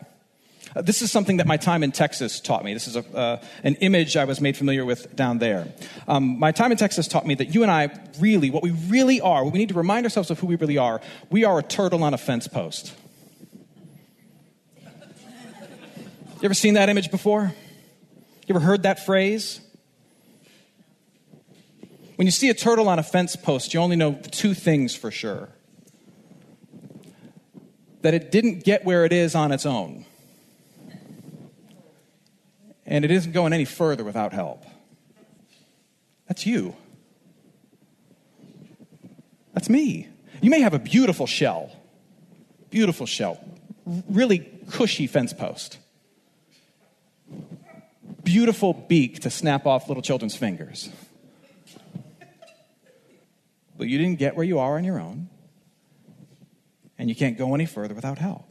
Uh, 0.76 0.82
this 0.82 1.02
is 1.02 1.12
something 1.12 1.38
that 1.38 1.48
my 1.48 1.58
time 1.58 1.84
in 1.84 1.92
Texas 1.92 2.40
taught 2.40 2.64
me. 2.64 2.74
This 2.74 2.88
is 2.88 2.96
a, 2.96 3.16
uh, 3.16 3.42
an 3.64 3.76
image 3.76 4.16
I 4.16 4.26
was 4.26 4.40
made 4.40 4.56
familiar 4.56 4.86
with 4.86 5.16
down 5.16 5.40
there. 5.40 5.68
Um, 6.08 6.40
my 6.40 6.52
time 6.52 6.72
in 6.72 6.78
Texas 6.78 7.08
taught 7.08 7.26
me 7.26 7.36
that 7.36 7.54
you 7.56 7.64
and 7.64 7.72
I 7.72 7.90
really, 8.20 8.50
what 8.50 8.64
we 8.64 8.72
really 8.72 9.20
are, 9.22 9.44
we 9.46 9.58
need 9.58 9.70
to 9.70 9.76
remind 9.76 10.06
ourselves 10.06 10.30
of 10.30 10.40
who 10.40 10.48
we 10.48 10.56
really 10.56 10.78
are, 10.78 11.02
we 11.30 11.44
are 11.44 11.60
a 11.60 11.64
turtle 11.64 12.04
on 12.04 12.14
a 12.14 12.18
fence 12.18 12.48
post. 12.48 12.94
You 16.42 16.46
ever 16.46 16.54
seen 16.54 16.76
that 16.76 16.88
image 16.88 17.12
before? 17.12 17.52
You 18.48 18.56
ever 18.56 18.62
heard 18.62 18.84
that 18.84 19.06
phrase? 19.06 19.60
When 22.16 22.26
you 22.26 22.32
see 22.32 22.50
a 22.50 22.54
turtle 22.54 22.88
on 22.88 22.98
a 22.98 23.04
fence 23.04 23.36
post, 23.36 23.74
you 23.74 23.80
only 23.80 23.96
know 23.96 24.20
two 24.32 24.54
things 24.54 24.96
for 24.96 25.12
sure 25.12 25.50
that 28.02 28.14
it 28.14 28.32
didn't 28.32 28.64
get 28.64 28.86
where 28.86 29.06
it 29.06 29.12
is 29.12 29.36
on 29.36 29.52
its 29.52 29.66
own, 29.66 30.06
and 32.90 33.06
it 33.06 33.12
isn't 33.12 33.32
going 33.32 33.54
any 33.54 33.64
further 33.64 34.04
without 34.04 34.34
help. 34.34 34.66
That's 36.28 36.46
you. 36.46 36.76
That's 39.54 39.70
me. 39.70 40.10
You 40.42 40.50
may 40.50 40.60
have 40.60 40.74
a 40.74 40.80
beautiful 40.80 41.26
shell, 41.26 41.72
beautiful 42.70 43.06
shell, 43.06 43.42
really 43.86 44.40
cushy 44.70 45.08
fence 45.08 45.32
post, 45.32 45.78
beautiful 48.24 48.74
beak 48.74 49.22
to 49.22 49.30
snap 49.30 49.66
off 49.66 49.88
little 49.88 50.04
children's 50.04 50.36
fingers 50.36 50.90
but 53.80 53.88
you 53.88 53.98
didn't 53.98 54.20
get 54.20 54.36
where 54.36 54.46
you 54.46 54.60
are 54.60 54.76
on 54.76 54.84
your 54.84 55.00
own, 55.00 55.30
and 56.98 57.08
you 57.08 57.16
can't 57.16 57.38
go 57.38 57.56
any 57.56 57.66
further 57.66 57.96
without 57.96 58.18
help. 58.18 58.46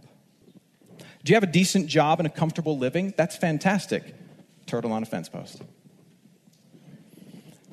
Do 1.23 1.31
you 1.31 1.35
have 1.35 1.43
a 1.43 1.53
decent 1.53 1.87
job 1.87 2.19
and 2.19 2.27
a 2.27 2.31
comfortable 2.31 2.79
living? 2.79 3.13
That's 3.15 3.37
fantastic. 3.37 4.15
Turtle 4.69 4.93
on 4.93 5.03
a 5.03 5.07
fence 5.07 5.29
post. 5.29 5.59
Do 5.59 5.65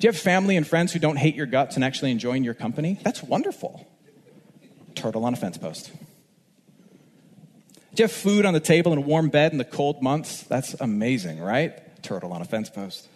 you 0.00 0.08
have 0.08 0.18
family 0.18 0.56
and 0.56 0.66
friends 0.66 0.92
who 0.92 0.98
don't 0.98 1.16
hate 1.16 1.34
your 1.34 1.46
guts 1.46 1.76
and 1.76 1.84
actually 1.84 2.10
enjoying 2.10 2.42
your 2.42 2.54
company? 2.54 2.98
That's 3.02 3.22
wonderful. 3.22 3.86
Turtle 4.94 5.24
on 5.24 5.32
a 5.32 5.36
fence 5.36 5.58
post. 5.58 5.92
Do 7.94 8.02
you 8.02 8.04
have 8.04 8.12
food 8.12 8.44
on 8.44 8.52
the 8.52 8.60
table 8.60 8.92
and 8.92 9.02
a 9.02 9.06
warm 9.06 9.28
bed 9.28 9.52
in 9.52 9.58
the 9.58 9.64
cold 9.64 10.02
months? 10.02 10.42
That's 10.42 10.74
amazing, 10.80 11.38
right? 11.38 12.02
Turtle 12.02 12.32
on 12.32 12.42
a 12.42 12.44
fence 12.44 12.68
post. 12.68 13.08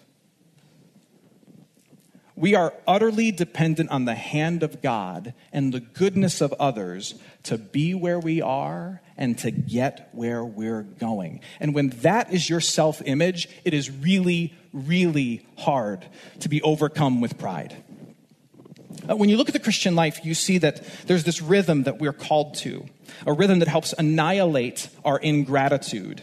We 2.41 2.55
are 2.55 2.73
utterly 2.87 3.33
dependent 3.33 3.91
on 3.91 4.07
the 4.07 4.15
hand 4.15 4.63
of 4.63 4.81
God 4.81 5.35
and 5.53 5.75
the 5.75 5.81
goodness 5.81 6.41
of 6.41 6.55
others 6.55 7.15
to 7.43 7.59
be 7.59 7.93
where 7.93 8.19
we 8.19 8.41
are 8.41 9.03
and 9.19 9.37
to 9.41 9.51
get 9.51 10.09
where 10.13 10.43
we're 10.43 10.85
going. 10.85 11.43
And 11.61 11.75
when 11.75 11.91
that 12.01 12.33
is 12.33 12.49
your 12.49 12.63
self 12.63 13.03
image, 13.05 13.47
it 13.67 13.75
is 13.75 13.91
really, 13.91 14.55
really 14.73 15.47
hard 15.59 16.07
to 16.39 16.49
be 16.49 16.63
overcome 16.63 17.21
with 17.21 17.37
pride. 17.37 17.77
Uh, 19.07 19.17
when 19.17 19.29
you 19.29 19.37
look 19.37 19.51
at 19.51 19.53
the 19.53 19.61
Christian 19.61 19.95
life, 19.95 20.25
you 20.25 20.33
see 20.33 20.57
that 20.57 20.83
there's 21.07 21.25
this 21.25 21.43
rhythm 21.43 21.83
that 21.83 21.99
we're 21.99 22.15
called 22.15 22.55
to, 22.55 22.87
a 23.27 23.35
rhythm 23.35 23.59
that 23.59 23.69
helps 23.69 23.93
annihilate 23.93 24.89
our 25.05 25.19
ingratitude. 25.19 26.23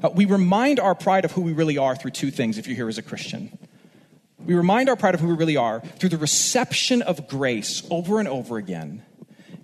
Uh, 0.00 0.10
we 0.14 0.26
remind 0.26 0.78
our 0.78 0.94
pride 0.94 1.24
of 1.24 1.32
who 1.32 1.40
we 1.40 1.52
really 1.52 1.76
are 1.76 1.96
through 1.96 2.12
two 2.12 2.30
things 2.30 2.56
if 2.56 2.68
you're 2.68 2.76
here 2.76 2.88
as 2.88 2.98
a 2.98 3.02
Christian. 3.02 3.58
We 4.44 4.54
remind 4.54 4.88
our 4.88 4.96
pride 4.96 5.14
of 5.14 5.20
who 5.20 5.28
we 5.28 5.34
really 5.34 5.56
are 5.56 5.80
through 5.80 6.08
the 6.08 6.18
reception 6.18 7.02
of 7.02 7.28
grace 7.28 7.86
over 7.90 8.18
and 8.18 8.28
over 8.28 8.56
again 8.56 9.02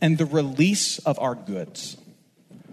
and 0.00 0.18
the 0.18 0.26
release 0.26 0.98
of 1.00 1.18
our 1.18 1.34
goods. 1.34 1.96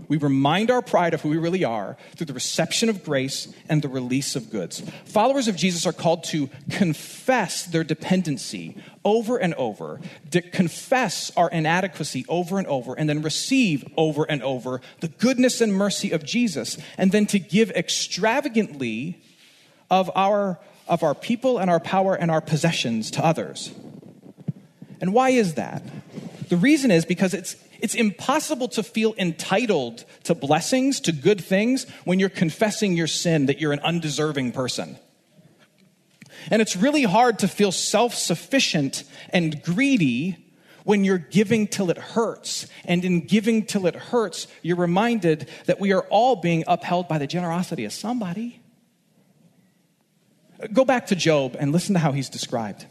We 0.10 0.18
remind 0.18 0.70
our 0.70 0.82
pride 0.82 1.14
of 1.14 1.22
who 1.22 1.30
we 1.30 1.38
really 1.38 1.64
are 1.64 1.98
through 2.16 2.26
the 2.26 2.34
reception 2.34 2.90
of 2.90 3.04
grace 3.04 3.52
and 3.70 3.82
the 3.82 3.88
release 3.88 4.36
of 4.36 4.52
goods. 4.52 4.82
Followers 5.06 5.48
of 5.48 5.56
Jesus 5.56 5.86
are 5.86 5.94
called 5.94 6.26
to 6.26 6.50
confess 6.70 7.66
their 7.66 7.84
dependency 7.84 8.78
over 9.06 9.38
and 9.38 9.54
over, 9.54 10.02
to 10.32 10.42
confess 10.42 11.32
our 11.38 11.50
inadequacy 11.50 12.26
over 12.28 12.58
and 12.58 12.68
over, 12.68 12.94
and 12.94 13.10
then 13.10 13.22
receive 13.22 13.86
over 13.98 14.26
and 14.26 14.44
over 14.44 14.82
the 15.00 15.08
goodness 15.08 15.62
and 15.62 15.74
mercy 15.74 16.12
of 16.12 16.26
Jesus, 16.26 16.78
and 16.98 17.12
then 17.12 17.26
to 17.28 17.40
give 17.40 17.72
extravagantly 17.72 19.22
of 19.90 20.12
our 20.16 20.60
of 20.88 21.04
our 21.04 21.16
people 21.16 21.58
and 21.58 21.70
our 21.70 21.80
power 21.80 22.16
and 22.16 22.30
our 22.30 22.42
possessions 22.42 23.12
to 23.12 23.26
others. 23.26 23.72
And 25.02 25.14
why 25.14 25.32
is 25.32 25.56
that? 25.56 25.84
The 26.50 26.58
reason 26.58 26.92
is 26.92 27.06
because 27.06 27.34
it's, 27.34 27.56
it's 27.80 27.96
impossible 27.96 28.68
to 28.70 28.84
feel 28.84 29.14
entitled 29.18 30.06
to 30.24 30.36
blessings, 30.36 31.00
to 31.02 31.12
good 31.12 31.44
things, 31.44 31.86
when 32.06 32.20
you're 32.20 32.30
confessing 32.30 32.96
your 32.96 33.08
sin 33.08 33.48
that 33.48 33.60
you're 33.60 33.74
an 33.74 33.80
undeserving 33.80 34.52
person. 34.52 34.98
And 36.50 36.62
it's 36.62 36.76
really 36.76 37.04
hard 37.04 37.40
to 37.40 37.48
feel 37.48 37.72
self 37.72 38.14
sufficient 38.14 39.04
and 39.30 39.62
greedy 39.64 40.38
when 40.84 41.04
you're 41.04 41.18
giving 41.18 41.68
till 41.68 41.90
it 41.90 41.98
hurts. 41.98 42.68
And 42.86 43.04
in 43.06 43.22
giving 43.22 43.66
till 43.66 43.88
it 43.88 43.96
hurts, 43.96 44.48
you're 44.62 44.78
reminded 44.78 45.50
that 45.66 45.80
we 45.80 45.94
are 45.94 46.04
all 46.10 46.36
being 46.36 46.64
upheld 46.68 47.08
by 47.08 47.18
the 47.18 47.28
generosity 47.28 47.86
of 47.86 47.94
somebody. 47.94 48.63
Go 50.72 50.86
back 50.86 51.08
to 51.08 51.16
Job 51.16 51.56
and 51.60 51.72
listen 51.72 51.94
to 51.94 52.00
how 52.00 52.12
he's 52.12 52.30
described. 52.30 52.86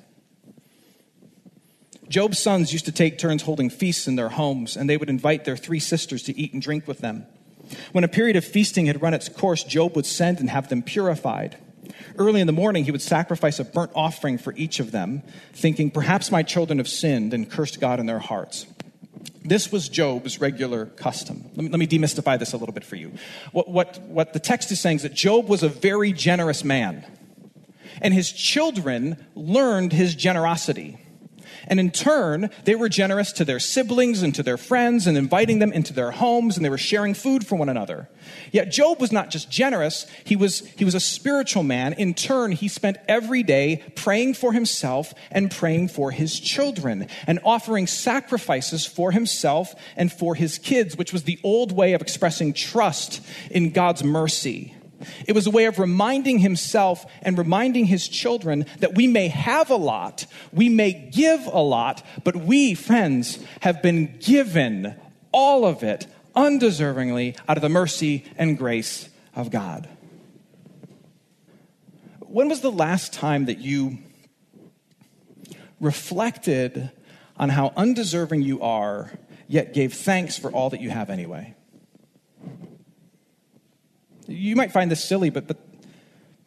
Job's 2.08 2.38
sons 2.38 2.72
used 2.72 2.84
to 2.84 2.92
take 2.92 3.16
turns 3.16 3.42
holding 3.42 3.70
feasts 3.70 4.06
in 4.06 4.16
their 4.16 4.28
homes, 4.28 4.76
and 4.76 4.88
they 4.90 4.98
would 4.98 5.08
invite 5.08 5.44
their 5.44 5.56
three 5.56 5.78
sisters 5.80 6.22
to 6.24 6.38
eat 6.38 6.52
and 6.52 6.60
drink 6.60 6.86
with 6.86 6.98
them. 6.98 7.26
When 7.92 8.04
a 8.04 8.08
period 8.08 8.36
of 8.36 8.44
feasting 8.44 8.86
had 8.86 9.00
run 9.00 9.14
its 9.14 9.30
course, 9.30 9.64
Job 9.64 9.96
would 9.96 10.04
send 10.04 10.38
and 10.38 10.50
have 10.50 10.68
them 10.68 10.82
purified. 10.82 11.56
Early 12.18 12.40
in 12.40 12.46
the 12.46 12.52
morning, 12.52 12.84
he 12.84 12.90
would 12.90 13.00
sacrifice 13.00 13.58
a 13.58 13.64
burnt 13.64 13.92
offering 13.94 14.36
for 14.36 14.52
each 14.56 14.78
of 14.78 14.92
them, 14.92 15.22
thinking, 15.52 15.90
Perhaps 15.90 16.30
my 16.30 16.42
children 16.42 16.78
have 16.78 16.88
sinned 16.88 17.32
and 17.32 17.50
cursed 17.50 17.80
God 17.80 17.98
in 17.98 18.06
their 18.06 18.18
hearts. 18.18 18.66
This 19.44 19.72
was 19.72 19.88
Job's 19.88 20.40
regular 20.40 20.86
custom. 20.86 21.44
Let 21.56 21.64
me, 21.64 21.68
let 21.68 21.78
me 21.78 21.86
demystify 21.86 22.38
this 22.38 22.52
a 22.52 22.56
little 22.56 22.74
bit 22.74 22.84
for 22.84 22.96
you. 22.96 23.12
What, 23.52 23.68
what, 23.68 24.00
what 24.02 24.32
the 24.32 24.38
text 24.38 24.70
is 24.70 24.80
saying 24.80 24.96
is 24.96 25.02
that 25.02 25.14
Job 25.14 25.48
was 25.48 25.62
a 25.62 25.68
very 25.68 26.12
generous 26.12 26.62
man, 26.62 27.04
and 28.02 28.12
his 28.12 28.30
children 28.30 29.16
learned 29.34 29.92
his 29.92 30.14
generosity. 30.14 30.98
And 31.66 31.78
in 31.78 31.90
turn, 31.90 32.50
they 32.64 32.74
were 32.74 32.88
generous 32.88 33.32
to 33.32 33.44
their 33.44 33.60
siblings 33.60 34.22
and 34.22 34.34
to 34.34 34.42
their 34.42 34.56
friends 34.56 35.06
and 35.06 35.16
inviting 35.16 35.58
them 35.58 35.72
into 35.72 35.92
their 35.92 36.10
homes 36.10 36.56
and 36.56 36.64
they 36.64 36.70
were 36.70 36.78
sharing 36.78 37.14
food 37.14 37.46
for 37.46 37.56
one 37.56 37.68
another. 37.68 38.08
Yet 38.50 38.70
Job 38.70 39.00
was 39.00 39.12
not 39.12 39.30
just 39.30 39.50
generous, 39.50 40.06
he 40.24 40.36
was, 40.36 40.60
he 40.76 40.84
was 40.84 40.94
a 40.94 41.00
spiritual 41.00 41.62
man. 41.62 41.92
In 41.94 42.14
turn, 42.14 42.52
he 42.52 42.68
spent 42.68 42.96
every 43.08 43.42
day 43.42 43.84
praying 43.94 44.34
for 44.34 44.52
himself 44.52 45.14
and 45.30 45.50
praying 45.50 45.88
for 45.88 46.10
his 46.10 46.38
children 46.38 47.06
and 47.26 47.38
offering 47.44 47.86
sacrifices 47.86 48.84
for 48.84 49.12
himself 49.12 49.74
and 49.96 50.12
for 50.12 50.34
his 50.34 50.58
kids, 50.58 50.96
which 50.96 51.12
was 51.12 51.24
the 51.24 51.38
old 51.42 51.72
way 51.72 51.92
of 51.92 52.02
expressing 52.02 52.52
trust 52.52 53.24
in 53.50 53.70
God's 53.70 54.02
mercy. 54.02 54.74
It 55.26 55.32
was 55.32 55.46
a 55.46 55.50
way 55.50 55.66
of 55.66 55.78
reminding 55.78 56.38
himself 56.38 57.04
and 57.22 57.38
reminding 57.38 57.86
his 57.86 58.08
children 58.08 58.66
that 58.80 58.94
we 58.94 59.06
may 59.06 59.28
have 59.28 59.70
a 59.70 59.76
lot, 59.76 60.26
we 60.52 60.68
may 60.68 60.92
give 60.92 61.46
a 61.46 61.60
lot, 61.60 62.04
but 62.24 62.36
we, 62.36 62.74
friends, 62.74 63.38
have 63.60 63.82
been 63.82 64.18
given 64.18 64.94
all 65.32 65.64
of 65.64 65.82
it 65.82 66.06
undeservingly 66.34 67.36
out 67.48 67.56
of 67.56 67.62
the 67.62 67.68
mercy 67.68 68.24
and 68.36 68.58
grace 68.58 69.08
of 69.34 69.50
God. 69.50 69.88
When 72.20 72.48
was 72.48 72.60
the 72.60 72.72
last 72.72 73.12
time 73.12 73.46
that 73.46 73.58
you 73.58 73.98
reflected 75.80 76.90
on 77.36 77.50
how 77.50 77.72
undeserving 77.76 78.42
you 78.42 78.62
are, 78.62 79.12
yet 79.48 79.74
gave 79.74 79.92
thanks 79.92 80.38
for 80.38 80.50
all 80.50 80.70
that 80.70 80.80
you 80.80 80.90
have 80.90 81.10
anyway? 81.10 81.54
You 84.32 84.56
might 84.56 84.72
find 84.72 84.90
this 84.90 85.04
silly, 85.04 85.30
but, 85.30 85.46
but, 85.46 85.58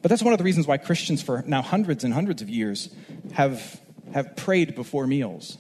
but 0.02 0.10
that's 0.10 0.24
one 0.24 0.34
of 0.34 0.40
the 0.40 0.44
reasons 0.44 0.68
why 0.68 0.78
Christians, 0.78 1.22
for 1.22 1.44
now 1.46 1.62
hundreds 1.62 2.04
and 2.04 2.14
hundreds 2.14 2.42
of 2.42 2.50
years, 2.50 2.90
have, 3.34 3.80
have 4.14 4.36
prayed 4.36 4.76
before 4.76 5.06
meals. 5.08 5.58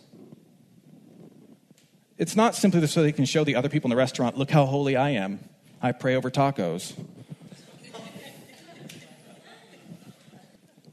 It's 2.17 2.36
not 2.36 2.55
simply 2.55 2.86
so 2.88 3.03
they 3.03 3.12
can 3.12 3.25
show 3.25 3.44
the 3.44 3.55
other 3.55 3.70
people 3.70 3.88
in 3.88 3.89
the 3.89 3.98
restaurant, 3.98 4.38
look 4.38 4.50
how 4.50 4.65
holy 4.65 4.96
I 4.96 5.12
am. 5.12 5.39
I 5.82 5.91
pray 5.91 6.15
over 6.15 6.32
tacos. 6.32 6.94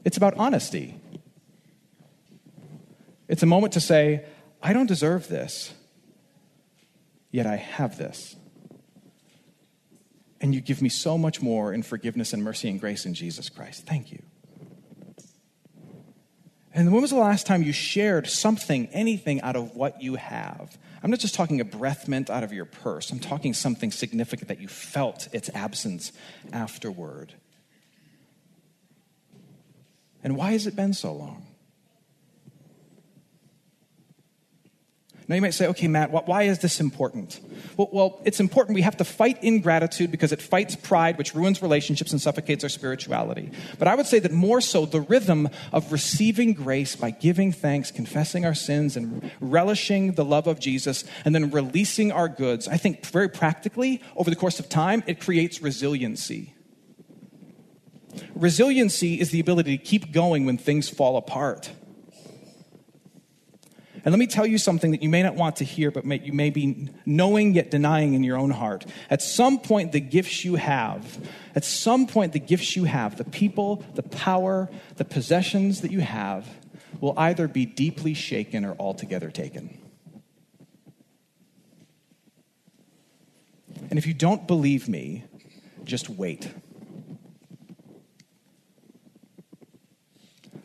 It's 0.05 0.17
about 0.17 0.35
honesty. 0.35 0.99
It's 3.27 3.41
a 3.41 3.45
moment 3.45 3.73
to 3.73 3.79
say, 3.79 4.25
I 4.61 4.73
don't 4.73 4.85
deserve 4.85 5.29
this, 5.29 5.73
yet 7.31 7.47
I 7.47 7.55
have 7.55 7.97
this 7.97 8.35
and 10.43 10.53
you 10.53 10.59
give 10.59 10.81
me 10.81 10.89
so 10.89 11.17
much 11.17 11.41
more 11.41 11.73
in 11.73 11.81
forgiveness 11.81 12.33
and 12.33 12.43
mercy 12.43 12.69
and 12.69 12.77
grace 12.77 13.05
in 13.05 13.13
Jesus 13.13 13.47
Christ. 13.47 13.85
Thank 13.87 14.11
you. 14.11 14.21
And 16.73 16.91
when 16.91 17.01
was 17.01 17.11
the 17.11 17.17
last 17.17 17.47
time 17.47 17.63
you 17.63 17.71
shared 17.71 18.27
something, 18.27 18.87
anything 18.87 19.39
out 19.39 19.55
of 19.55 19.73
what 19.73 20.01
you 20.01 20.15
have? 20.15 20.77
I'm 21.01 21.09
not 21.09 21.21
just 21.21 21.33
talking 21.33 21.61
a 21.61 21.65
breath 21.65 22.09
mint 22.09 22.29
out 22.29 22.43
of 22.43 22.51
your 22.51 22.65
purse. 22.65 23.09
I'm 23.09 23.19
talking 23.19 23.53
something 23.53 23.89
significant 23.89 24.49
that 24.49 24.59
you 24.59 24.67
felt 24.67 25.29
its 25.31 25.49
absence 25.53 26.11
afterward. 26.51 27.33
And 30.23 30.35
why 30.35 30.51
has 30.51 30.67
it 30.67 30.75
been 30.75 30.93
so 30.93 31.13
long? 31.13 31.45
Now 35.27 35.35
you 35.35 35.41
might 35.41 35.53
say, 35.53 35.67
okay, 35.67 35.87
Matt, 35.87 36.11
why 36.11 36.43
is 36.43 36.59
this 36.59 36.79
important? 36.79 37.39
Well, 37.77 37.89
well, 37.91 38.21
it's 38.25 38.39
important. 38.39 38.75
We 38.75 38.81
have 38.81 38.97
to 38.97 39.05
fight 39.05 39.41
ingratitude 39.41 40.11
because 40.11 40.31
it 40.31 40.41
fights 40.41 40.75
pride, 40.75 41.17
which 41.17 41.33
ruins 41.33 41.61
relationships 41.61 42.11
and 42.11 42.21
suffocates 42.21 42.63
our 42.63 42.69
spirituality. 42.69 43.51
But 43.79 43.87
I 43.87 43.95
would 43.95 44.05
say 44.05 44.19
that 44.19 44.31
more 44.31 44.59
so, 44.61 44.85
the 44.85 45.01
rhythm 45.01 45.49
of 45.71 45.91
receiving 45.91 46.53
grace 46.53 46.95
by 46.95 47.11
giving 47.11 47.51
thanks, 47.51 47.91
confessing 47.91 48.45
our 48.45 48.53
sins, 48.53 48.97
and 48.97 49.31
relishing 49.39 50.13
the 50.13 50.25
love 50.25 50.47
of 50.47 50.59
Jesus, 50.59 51.05
and 51.23 51.33
then 51.33 51.51
releasing 51.51 52.11
our 52.11 52.27
goods, 52.27 52.67
I 52.67 52.77
think 52.77 53.05
very 53.05 53.29
practically, 53.29 54.01
over 54.15 54.29
the 54.29 54.35
course 54.35 54.59
of 54.59 54.67
time, 54.67 55.03
it 55.07 55.21
creates 55.21 55.61
resiliency. 55.61 56.53
Resiliency 58.35 59.19
is 59.19 59.31
the 59.31 59.39
ability 59.39 59.77
to 59.77 59.83
keep 59.83 60.11
going 60.11 60.45
when 60.45 60.57
things 60.57 60.89
fall 60.89 61.17
apart. 61.17 61.71
And 64.05 64.11
let 64.11 64.19
me 64.19 64.27
tell 64.27 64.45
you 64.45 64.57
something 64.57 64.91
that 64.91 65.01
you 65.01 65.07
may 65.07 65.23
not 65.23 65.35
want 65.35 65.57
to 65.57 65.63
hear, 65.63 65.89
but 65.89 66.03
may, 66.03 66.19
you 66.19 66.33
may 66.33 66.49
be 66.49 66.89
knowing 67.05 67.53
yet 67.53 67.71
denying 67.71 68.13
in 68.15 68.23
your 68.23 68.37
own 68.37 68.49
heart. 68.49 68.85
At 69.09 69.21
some 69.21 69.59
point, 69.59 69.93
the 69.93 70.01
gifts 70.01 70.43
you 70.43 70.55
have, 70.55 71.25
at 71.55 71.63
some 71.63 72.05
point, 72.05 72.33
the 72.33 72.39
gifts 72.39 72.75
you 72.75 72.83
have, 72.83 73.17
the 73.17 73.23
people, 73.23 73.85
the 73.95 74.03
power, 74.03 74.69
the 74.97 75.05
possessions 75.05 75.81
that 75.81 75.91
you 75.91 76.01
have, 76.01 76.45
will 76.99 77.13
either 77.17 77.47
be 77.47 77.65
deeply 77.65 78.13
shaken 78.13 78.65
or 78.65 78.75
altogether 78.77 79.31
taken. 79.31 79.77
And 83.89 83.97
if 83.97 84.05
you 84.05 84.13
don't 84.13 84.47
believe 84.47 84.89
me, 84.89 85.23
just 85.85 86.09
wait. 86.09 86.51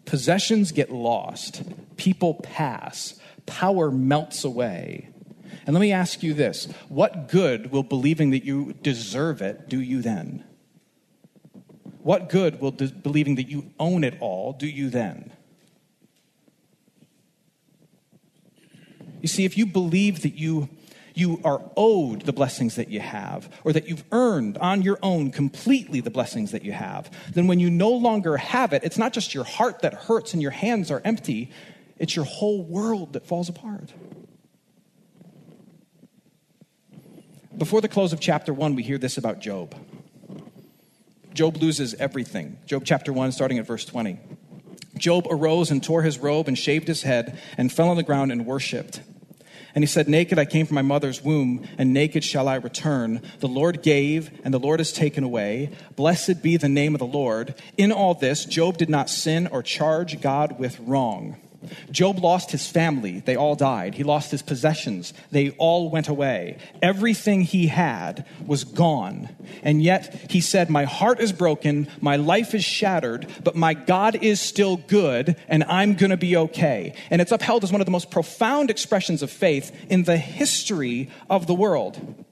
Possessions 0.04 0.72
get 0.72 0.90
lost, 0.90 1.62
people 1.96 2.34
pass, 2.34 3.20
power 3.48 3.90
melts 3.90 4.44
away. 4.44 5.08
And 5.66 5.74
let 5.74 5.80
me 5.80 5.92
ask 5.92 6.22
you 6.22 6.32
this 6.34 6.66
what 6.88 7.28
good 7.28 7.72
will 7.72 7.82
believing 7.82 8.30
that 8.30 8.44
you 8.44 8.74
deserve 8.82 9.42
it 9.42 9.68
do 9.68 9.80
you 9.80 10.00
then? 10.00 10.44
What 11.98 12.30
good 12.30 12.60
will 12.60 12.70
de- 12.70 12.88
believing 12.88 13.34
that 13.34 13.48
you 13.48 13.70
own 13.78 14.04
it 14.04 14.16
all 14.20 14.52
do 14.52 14.66
you 14.66 14.88
then? 14.88 15.32
You 19.20 19.28
see, 19.28 19.44
if 19.44 19.58
you 19.58 19.66
believe 19.66 20.22
that 20.22 20.38
you, 20.38 20.68
you 21.14 21.40
are 21.44 21.60
owed 21.76 22.22
the 22.22 22.32
blessings 22.32 22.76
that 22.76 22.88
you 22.88 23.00
have, 23.00 23.52
or 23.64 23.72
that 23.72 23.88
you've 23.88 24.04
earned 24.12 24.56
on 24.58 24.82
your 24.82 24.98
own 25.02 25.32
completely 25.32 26.00
the 26.00 26.10
blessings 26.10 26.52
that 26.52 26.64
you 26.64 26.72
have, 26.72 27.10
then 27.34 27.46
when 27.46 27.58
you 27.60 27.68
no 27.68 27.90
longer 27.90 28.36
have 28.36 28.72
it, 28.72 28.84
it's 28.84 28.98
not 28.98 29.12
just 29.12 29.34
your 29.34 29.44
heart 29.44 29.82
that 29.82 29.92
hurts 29.92 30.32
and 30.32 30.40
your 30.40 30.52
hands 30.52 30.90
are 30.90 31.02
empty, 31.04 31.50
it's 31.98 32.14
your 32.14 32.24
whole 32.24 32.64
world 32.64 33.14
that 33.14 33.26
falls 33.26 33.48
apart. 33.48 33.92
Before 37.56 37.80
the 37.80 37.88
close 37.88 38.12
of 38.12 38.20
chapter 38.20 38.54
1, 38.54 38.76
we 38.76 38.82
hear 38.84 38.98
this 38.98 39.18
about 39.18 39.40
Job. 39.40 39.74
Job 41.34 41.56
loses 41.56 41.94
everything. 41.94 42.58
Job 42.66 42.82
chapter 42.84 43.12
1, 43.12 43.32
starting 43.32 43.58
at 43.58 43.66
verse 43.66 43.84
20. 43.84 44.18
Job 44.96 45.26
arose 45.30 45.70
and 45.70 45.82
tore 45.82 46.02
his 46.02 46.18
robe 46.18 46.48
and 46.48 46.56
shaved 46.56 46.88
his 46.88 47.02
head 47.02 47.38
and 47.56 47.72
fell 47.72 47.88
on 47.88 47.96
the 47.96 48.02
ground 48.02 48.32
and 48.32 48.46
worshiped. 48.46 49.00
And 49.74 49.82
he 49.82 49.86
said, 49.86 50.08
Naked 50.08 50.38
I 50.38 50.44
came 50.44 50.66
from 50.66 50.76
my 50.76 50.82
mother's 50.82 51.22
womb, 51.22 51.66
and 51.76 51.92
naked 51.92 52.24
shall 52.24 52.48
I 52.48 52.56
return. 52.56 53.22
The 53.40 53.48
Lord 53.48 53.82
gave, 53.82 54.40
and 54.44 54.52
the 54.52 54.58
Lord 54.58 54.80
has 54.80 54.92
taken 54.92 55.22
away. 55.22 55.70
Blessed 55.94 56.42
be 56.42 56.56
the 56.56 56.68
name 56.68 56.94
of 56.94 56.98
the 56.98 57.06
Lord. 57.06 57.54
In 57.76 57.92
all 57.92 58.14
this, 58.14 58.44
Job 58.44 58.76
did 58.76 58.88
not 58.88 59.10
sin 59.10 59.46
or 59.48 59.62
charge 59.62 60.20
God 60.20 60.58
with 60.58 60.80
wrong. 60.80 61.36
Job 61.90 62.18
lost 62.18 62.52
his 62.52 62.68
family. 62.68 63.20
They 63.20 63.36
all 63.36 63.56
died. 63.56 63.94
He 63.94 64.04
lost 64.04 64.30
his 64.30 64.42
possessions. 64.42 65.12
They 65.30 65.50
all 65.52 65.90
went 65.90 66.08
away. 66.08 66.58
Everything 66.82 67.42
he 67.42 67.66
had 67.66 68.24
was 68.46 68.64
gone. 68.64 69.28
And 69.62 69.82
yet 69.82 70.30
he 70.30 70.40
said, 70.40 70.70
My 70.70 70.84
heart 70.84 71.20
is 71.20 71.32
broken. 71.32 71.88
My 72.00 72.16
life 72.16 72.54
is 72.54 72.64
shattered, 72.64 73.26
but 73.42 73.56
my 73.56 73.74
God 73.74 74.16
is 74.22 74.40
still 74.40 74.76
good, 74.76 75.36
and 75.48 75.64
I'm 75.64 75.94
going 75.94 76.10
to 76.10 76.16
be 76.16 76.36
okay. 76.36 76.94
And 77.10 77.20
it's 77.20 77.32
upheld 77.32 77.64
as 77.64 77.72
one 77.72 77.80
of 77.80 77.86
the 77.86 77.92
most 77.92 78.10
profound 78.10 78.70
expressions 78.70 79.22
of 79.22 79.30
faith 79.30 79.74
in 79.90 80.04
the 80.04 80.16
history 80.16 81.10
of 81.28 81.46
the 81.46 81.54
world. 81.54 82.24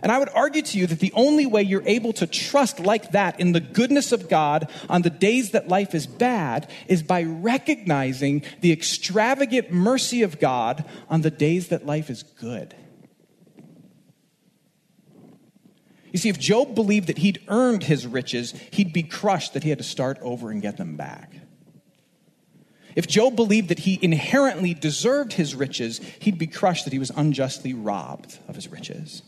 And 0.00 0.10
I 0.10 0.18
would 0.18 0.30
argue 0.30 0.62
to 0.62 0.78
you 0.78 0.86
that 0.86 1.00
the 1.00 1.12
only 1.14 1.44
way 1.44 1.62
you're 1.62 1.86
able 1.86 2.12
to 2.14 2.26
trust 2.26 2.80
like 2.80 3.12
that 3.12 3.38
in 3.38 3.52
the 3.52 3.60
goodness 3.60 4.12
of 4.12 4.28
God 4.28 4.70
on 4.88 5.02
the 5.02 5.10
days 5.10 5.50
that 5.50 5.68
life 5.68 5.94
is 5.94 6.06
bad 6.06 6.70
is 6.88 7.02
by 7.02 7.24
recognizing 7.24 8.42
the 8.62 8.72
extravagant 8.72 9.70
mercy 9.70 10.22
of 10.22 10.40
God 10.40 10.84
on 11.10 11.20
the 11.20 11.30
days 11.30 11.68
that 11.68 11.84
life 11.84 12.08
is 12.08 12.22
good. 12.22 12.74
You 16.10 16.18
see, 16.18 16.28
if 16.28 16.38
Job 16.38 16.74
believed 16.74 17.06
that 17.08 17.18
he'd 17.18 17.40
earned 17.48 17.84
his 17.84 18.06
riches, 18.06 18.54
he'd 18.70 18.92
be 18.92 19.02
crushed 19.02 19.54
that 19.54 19.62
he 19.62 19.70
had 19.70 19.78
to 19.78 19.84
start 19.84 20.18
over 20.20 20.50
and 20.50 20.60
get 20.60 20.76
them 20.76 20.96
back. 20.96 21.34
If 22.94 23.06
Job 23.06 23.36
believed 23.36 23.68
that 23.68 23.80
he 23.80 23.98
inherently 24.02 24.74
deserved 24.74 25.32
his 25.32 25.54
riches, 25.54 26.00
he'd 26.20 26.38
be 26.38 26.46
crushed 26.46 26.84
that 26.84 26.92
he 26.92 26.98
was 26.98 27.10
unjustly 27.16 27.72
robbed 27.72 28.38
of 28.48 28.54
his 28.54 28.68
riches. 28.68 29.22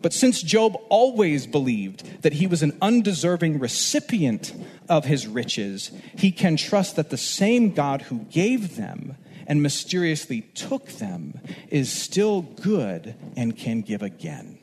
But 0.00 0.12
since 0.12 0.42
Job 0.42 0.76
always 0.88 1.46
believed 1.46 2.22
that 2.22 2.34
he 2.34 2.46
was 2.46 2.62
an 2.62 2.76
undeserving 2.80 3.58
recipient 3.58 4.52
of 4.88 5.04
his 5.04 5.26
riches, 5.26 5.90
he 6.16 6.30
can 6.30 6.56
trust 6.56 6.96
that 6.96 7.10
the 7.10 7.16
same 7.16 7.72
God 7.72 8.02
who 8.02 8.20
gave 8.30 8.76
them 8.76 9.16
and 9.46 9.62
mysteriously 9.62 10.42
took 10.42 10.86
them 10.86 11.40
is 11.68 11.90
still 11.90 12.42
good 12.42 13.14
and 13.36 13.56
can 13.56 13.80
give 13.80 14.02
again. 14.02 14.58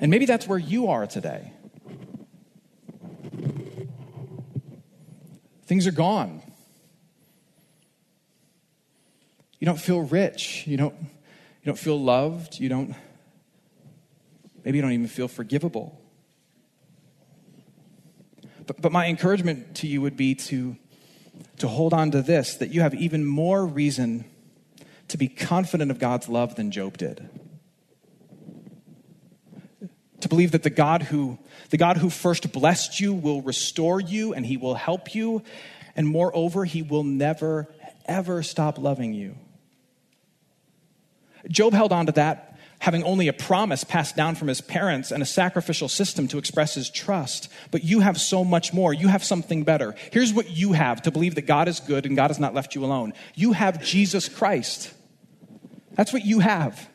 And 0.00 0.10
maybe 0.10 0.26
that's 0.26 0.48
where 0.48 0.58
you 0.58 0.88
are 0.88 1.06
today. 1.06 1.52
Things 5.66 5.86
are 5.86 5.92
gone. 5.92 6.42
You 9.62 9.66
don't 9.66 9.80
feel 9.80 10.00
rich. 10.00 10.66
You 10.66 10.76
don't, 10.76 10.92
you 10.98 11.66
don't 11.66 11.78
feel 11.78 11.96
loved. 11.96 12.58
You 12.58 12.68
don't, 12.68 12.96
maybe 14.64 14.78
you 14.78 14.82
don't 14.82 14.90
even 14.90 15.06
feel 15.06 15.28
forgivable. 15.28 16.02
But, 18.66 18.82
but 18.82 18.90
my 18.90 19.06
encouragement 19.06 19.76
to 19.76 19.86
you 19.86 20.00
would 20.00 20.16
be 20.16 20.34
to, 20.34 20.76
to 21.58 21.68
hold 21.68 21.94
on 21.94 22.10
to 22.10 22.22
this 22.22 22.56
that 22.56 22.70
you 22.70 22.80
have 22.80 22.92
even 22.92 23.24
more 23.24 23.64
reason 23.64 24.24
to 25.06 25.16
be 25.16 25.28
confident 25.28 25.92
of 25.92 26.00
God's 26.00 26.28
love 26.28 26.56
than 26.56 26.72
Job 26.72 26.98
did 26.98 27.30
to 30.22 30.28
believe 30.28 30.50
that 30.50 30.64
the 30.64 30.70
God 30.70 31.04
who 31.04 31.38
the 31.70 31.76
God 31.76 31.98
who 31.98 32.10
first 32.10 32.52
blessed 32.52 32.98
you 32.98 33.12
will 33.12 33.42
restore 33.42 34.00
you 34.00 34.34
and 34.34 34.44
he 34.44 34.56
will 34.56 34.74
help 34.74 35.14
you 35.14 35.44
and 35.94 36.08
moreover 36.08 36.64
he 36.64 36.82
will 36.82 37.04
never 37.04 37.72
ever 38.06 38.42
stop 38.42 38.76
loving 38.76 39.14
you. 39.14 39.36
Job 41.48 41.72
held 41.72 41.92
on 41.92 42.06
to 42.06 42.12
that 42.12 42.52
having 42.82 43.04
only 43.04 43.28
a 43.28 43.32
promise 43.32 43.84
passed 43.84 44.16
down 44.16 44.34
from 44.34 44.48
his 44.48 44.60
parents 44.60 45.12
and 45.12 45.22
a 45.22 45.26
sacrificial 45.26 45.88
system 45.88 46.26
to 46.26 46.36
express 46.36 46.74
his 46.74 46.90
trust. 46.90 47.48
But 47.70 47.84
you 47.84 48.00
have 48.00 48.20
so 48.20 48.42
much 48.42 48.72
more. 48.72 48.92
You 48.92 49.06
have 49.06 49.22
something 49.22 49.62
better. 49.62 49.94
Here's 50.10 50.34
what 50.34 50.50
you 50.50 50.72
have 50.72 51.00
to 51.02 51.12
believe 51.12 51.36
that 51.36 51.42
God 51.42 51.68
is 51.68 51.78
good 51.78 52.06
and 52.06 52.16
God 52.16 52.30
has 52.30 52.40
not 52.40 52.54
left 52.54 52.74
you 52.74 52.84
alone. 52.84 53.12
You 53.36 53.52
have 53.52 53.84
Jesus 53.84 54.28
Christ. 54.28 54.92
That's 55.92 56.12
what 56.12 56.24
you 56.24 56.40
have. 56.40 56.88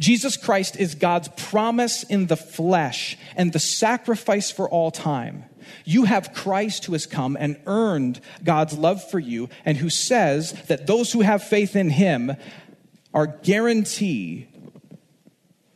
Jesus 0.00 0.36
Christ 0.36 0.74
is 0.74 0.96
God's 0.96 1.28
promise 1.36 2.02
in 2.02 2.26
the 2.26 2.36
flesh 2.36 3.16
and 3.36 3.52
the 3.52 3.60
sacrifice 3.60 4.50
for 4.50 4.68
all 4.68 4.90
time. 4.90 5.44
You 5.84 6.02
have 6.04 6.34
Christ 6.34 6.86
who 6.86 6.94
has 6.94 7.06
come 7.06 7.36
and 7.38 7.60
earned 7.66 8.20
God's 8.42 8.76
love 8.76 9.08
for 9.08 9.20
you, 9.20 9.48
and 9.64 9.76
who 9.76 9.88
says 9.88 10.52
that 10.66 10.88
those 10.88 11.12
who 11.12 11.20
have 11.20 11.44
faith 11.44 11.76
in 11.76 11.90
him 11.90 12.36
are 13.14 13.26
guarantee 13.26 14.48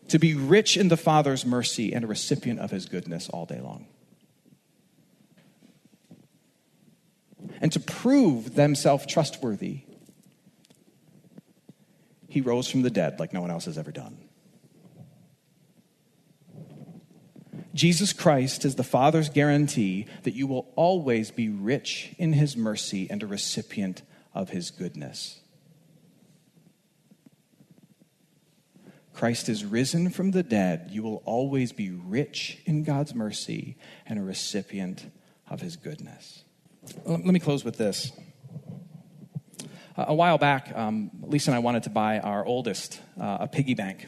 to 0.08 0.18
be 0.18 0.34
rich 0.34 0.76
in 0.76 0.88
the 0.88 0.96
Father's 0.96 1.44
mercy 1.44 1.92
and 1.92 2.04
a 2.04 2.06
recipient 2.06 2.60
of 2.60 2.70
his 2.70 2.86
goodness 2.86 3.28
all 3.28 3.46
day 3.46 3.60
long. 3.60 3.86
And 7.60 7.72
to 7.72 7.80
prove 7.80 8.54
themselves 8.54 9.06
trustworthy, 9.06 9.82
he 12.28 12.40
rose 12.40 12.68
from 12.68 12.82
the 12.82 12.90
dead 12.90 13.18
like 13.18 13.32
no 13.32 13.40
one 13.40 13.50
else 13.50 13.64
has 13.64 13.78
ever 13.78 13.92
done. 13.92 14.18
Jesus 17.74 18.14
Christ 18.14 18.64
is 18.64 18.76
the 18.76 18.82
Father's 18.82 19.28
guarantee 19.28 20.06
that 20.22 20.34
you 20.34 20.46
will 20.46 20.72
always 20.76 21.30
be 21.30 21.50
rich 21.50 22.14
in 22.18 22.32
his 22.32 22.56
mercy 22.56 23.06
and 23.10 23.22
a 23.22 23.26
recipient 23.26 24.02
of 24.34 24.48
his 24.48 24.70
goodness. 24.70 25.40
Christ 29.16 29.48
is 29.48 29.64
risen 29.64 30.10
from 30.10 30.32
the 30.32 30.42
dead. 30.42 30.90
You 30.90 31.02
will 31.02 31.22
always 31.24 31.72
be 31.72 31.90
rich 31.90 32.58
in 32.66 32.84
God's 32.84 33.14
mercy 33.14 33.78
and 34.04 34.18
a 34.18 34.22
recipient 34.22 35.10
of 35.48 35.62
his 35.62 35.76
goodness. 35.76 36.44
Let 37.06 37.24
me 37.24 37.40
close 37.40 37.64
with 37.64 37.78
this 37.78 38.12
a 39.96 40.12
while 40.12 40.36
back, 40.36 40.70
um, 40.76 41.10
Lisa 41.22 41.50
and 41.50 41.56
I 41.56 41.60
wanted 41.60 41.84
to 41.84 41.90
buy 41.90 42.18
our 42.18 42.44
oldest 42.44 43.00
uh, 43.18 43.38
a 43.40 43.48
piggy 43.48 43.72
bank. 43.72 44.06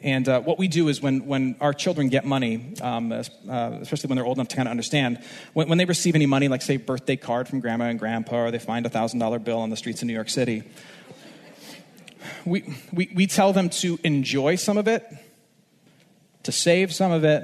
And 0.00 0.28
uh, 0.28 0.40
what 0.42 0.58
we 0.58 0.68
do 0.68 0.88
is 0.88 1.00
when, 1.00 1.26
when 1.26 1.56
our 1.60 1.72
children 1.72 2.08
get 2.08 2.24
money, 2.24 2.74
um, 2.82 3.10
uh, 3.10 3.24
especially 3.48 4.08
when 4.08 4.16
they're 4.16 4.26
old 4.26 4.36
enough 4.36 4.48
to 4.48 4.56
kind 4.56 4.68
of 4.68 4.70
understand, 4.70 5.24
when, 5.54 5.68
when 5.68 5.78
they 5.78 5.86
receive 5.86 6.14
any 6.14 6.26
money, 6.26 6.46
like 6.46 6.62
say 6.62 6.76
birthday 6.76 7.16
card 7.16 7.48
from 7.48 7.58
grandma 7.58 7.86
and 7.86 7.98
grandpa, 7.98 8.44
or 8.44 8.50
they 8.52 8.58
find 8.58 8.86
a 8.86 8.90
$1,000 8.90 9.42
bill 9.42 9.58
on 9.58 9.70
the 9.70 9.76
streets 9.76 10.02
of 10.02 10.06
New 10.06 10.14
York 10.14 10.28
City, 10.28 10.62
we, 12.44 12.64
we, 12.92 13.10
we 13.14 13.26
tell 13.26 13.52
them 13.52 13.70
to 13.70 13.98
enjoy 14.04 14.56
some 14.56 14.76
of 14.76 14.88
it, 14.88 15.04
to 16.44 16.52
save 16.52 16.94
some 16.94 17.12
of 17.12 17.24
it, 17.24 17.42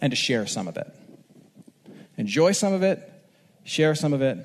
and 0.00 0.10
to 0.10 0.16
share 0.16 0.46
some 0.46 0.68
of 0.68 0.76
it. 0.76 0.92
Enjoy 2.16 2.52
some 2.52 2.72
of 2.72 2.82
it, 2.82 3.10
share 3.64 3.94
some 3.94 4.12
of 4.12 4.22
it, 4.22 4.38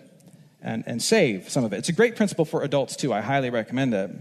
and, 0.61 0.83
and 0.87 1.01
save 1.01 1.49
some 1.49 1.63
of 1.63 1.73
it. 1.73 1.77
It's 1.77 1.89
a 1.89 1.93
great 1.93 2.15
principle 2.15 2.45
for 2.45 2.63
adults, 2.63 2.95
too. 2.95 3.13
I 3.13 3.21
highly 3.21 3.49
recommend 3.49 3.93
it. 3.93 4.11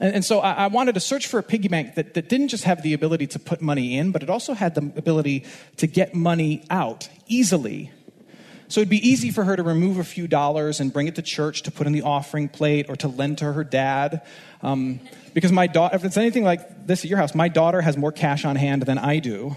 And, 0.00 0.14
and 0.16 0.24
so 0.24 0.40
I, 0.40 0.52
I, 0.52 0.66
wanted 0.68 0.94
to 0.94 1.00
search 1.00 1.26
for 1.26 1.38
a 1.38 1.42
piggy 1.42 1.68
bank 1.68 1.94
that, 1.94 2.14
that 2.14 2.28
didn't 2.28 2.48
just 2.48 2.64
have 2.64 2.82
the 2.82 2.94
ability 2.94 3.26
to 3.28 3.38
put 3.38 3.60
money 3.60 3.96
in, 3.96 4.10
but 4.10 4.22
it 4.22 4.30
also 4.30 4.54
had 4.54 4.74
the 4.74 4.92
ability 4.96 5.44
to 5.76 5.86
get 5.86 6.14
money 6.14 6.64
out 6.70 7.08
easily. 7.26 7.92
So 8.70 8.80
it'd 8.80 8.88
be 8.88 9.08
easy 9.08 9.32
for 9.32 9.42
her 9.42 9.56
to 9.56 9.64
remove 9.64 9.98
a 9.98 10.04
few 10.04 10.28
dollars 10.28 10.78
and 10.78 10.92
bring 10.92 11.08
it 11.08 11.16
to 11.16 11.22
church 11.22 11.62
to 11.62 11.72
put 11.72 11.88
in 11.88 11.92
the 11.92 12.02
offering 12.02 12.48
plate 12.48 12.86
or 12.88 12.94
to 12.96 13.08
lend 13.08 13.38
to 13.38 13.52
her 13.52 13.64
dad. 13.64 14.22
Um, 14.62 15.00
because 15.34 15.50
my 15.50 15.66
daughter, 15.66 15.96
if 15.96 16.04
it's 16.04 16.16
anything 16.16 16.44
like 16.44 16.86
this 16.86 17.04
at 17.04 17.10
your 17.10 17.18
house, 17.18 17.34
my 17.34 17.48
daughter 17.48 17.80
has 17.80 17.96
more 17.96 18.12
cash 18.12 18.44
on 18.44 18.54
hand 18.54 18.82
than 18.82 18.96
I 18.96 19.18
do. 19.18 19.56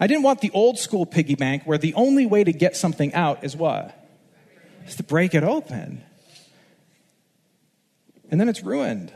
I 0.00 0.06
didn't 0.06 0.22
want 0.22 0.40
the 0.40 0.52
old 0.54 0.78
school 0.78 1.04
piggy 1.04 1.34
bank 1.34 1.64
where 1.64 1.78
the 1.78 1.94
only 1.94 2.26
way 2.26 2.44
to 2.44 2.52
get 2.52 2.76
something 2.76 3.12
out 3.12 3.42
is 3.42 3.56
what? 3.56 4.08
Is 4.86 4.94
to 4.94 5.02
break 5.02 5.34
it 5.34 5.42
open. 5.42 6.04
And 8.30 8.40
then 8.40 8.48
it's 8.48 8.62
ruined. 8.62 9.12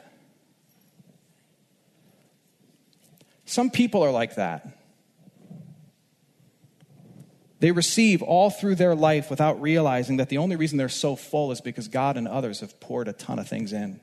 Some 3.44 3.70
people 3.70 4.02
are 4.02 4.10
like 4.10 4.34
that. 4.34 4.79
They 7.60 7.72
receive 7.72 8.22
all 8.22 8.50
through 8.50 8.76
their 8.76 8.94
life 8.94 9.30
without 9.30 9.60
realizing 9.60 10.16
that 10.16 10.30
the 10.30 10.38
only 10.38 10.56
reason 10.56 10.78
they're 10.78 10.88
so 10.88 11.14
full 11.14 11.52
is 11.52 11.60
because 11.60 11.88
God 11.88 12.16
and 12.16 12.26
others 12.26 12.60
have 12.60 12.80
poured 12.80 13.06
a 13.06 13.12
ton 13.12 13.38
of 13.38 13.48
things 13.48 13.72
in. 13.72 14.00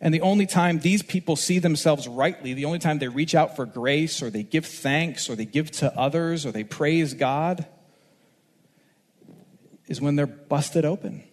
And 0.00 0.12
the 0.12 0.22
only 0.22 0.46
time 0.46 0.80
these 0.80 1.02
people 1.02 1.36
see 1.36 1.58
themselves 1.58 2.08
rightly, 2.08 2.54
the 2.54 2.64
only 2.64 2.78
time 2.78 2.98
they 2.98 3.08
reach 3.08 3.34
out 3.34 3.56
for 3.56 3.66
grace 3.66 4.22
or 4.22 4.30
they 4.30 4.42
give 4.42 4.66
thanks 4.66 5.28
or 5.28 5.36
they 5.36 5.44
give 5.44 5.70
to 5.72 5.94
others 5.98 6.46
or 6.46 6.52
they 6.52 6.64
praise 6.64 7.14
God, 7.14 7.66
is 9.88 10.00
when 10.00 10.16
they're 10.16 10.26
busted 10.26 10.84
open. 10.84 11.24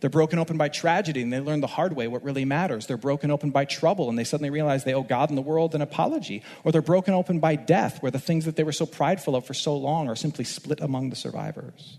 They're 0.00 0.08
broken 0.08 0.38
open 0.38 0.56
by 0.56 0.68
tragedy 0.68 1.20
and 1.20 1.32
they 1.32 1.40
learn 1.40 1.60
the 1.60 1.66
hard 1.66 1.94
way 1.94 2.08
what 2.08 2.24
really 2.24 2.46
matters. 2.46 2.86
They're 2.86 2.96
broken 2.96 3.30
open 3.30 3.50
by 3.50 3.66
trouble 3.66 4.08
and 4.08 4.18
they 4.18 4.24
suddenly 4.24 4.48
realize 4.48 4.84
they 4.84 4.94
owe 4.94 5.02
God 5.02 5.28
and 5.28 5.36
the 5.36 5.42
world 5.42 5.74
an 5.74 5.82
apology. 5.82 6.42
Or 6.64 6.72
they're 6.72 6.80
broken 6.80 7.12
open 7.12 7.38
by 7.38 7.56
death, 7.56 8.02
where 8.02 8.10
the 8.10 8.18
things 8.18 8.46
that 8.46 8.56
they 8.56 8.64
were 8.64 8.72
so 8.72 8.86
prideful 8.86 9.36
of 9.36 9.44
for 9.44 9.52
so 9.52 9.76
long 9.76 10.08
are 10.08 10.16
simply 10.16 10.44
split 10.44 10.80
among 10.80 11.10
the 11.10 11.16
survivors. 11.16 11.98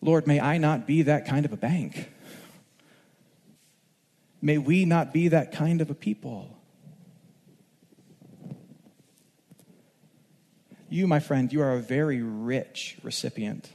Lord, 0.00 0.26
may 0.26 0.38
I 0.38 0.58
not 0.58 0.86
be 0.86 1.02
that 1.02 1.26
kind 1.26 1.44
of 1.44 1.52
a 1.52 1.56
bank. 1.56 2.08
May 4.40 4.58
we 4.58 4.84
not 4.84 5.12
be 5.12 5.28
that 5.28 5.52
kind 5.52 5.80
of 5.80 5.90
a 5.90 5.94
people. 5.94 6.56
You, 10.88 11.08
my 11.08 11.18
friend, 11.18 11.52
you 11.52 11.62
are 11.62 11.72
a 11.72 11.80
very 11.80 12.22
rich 12.22 12.98
recipient. 13.02 13.72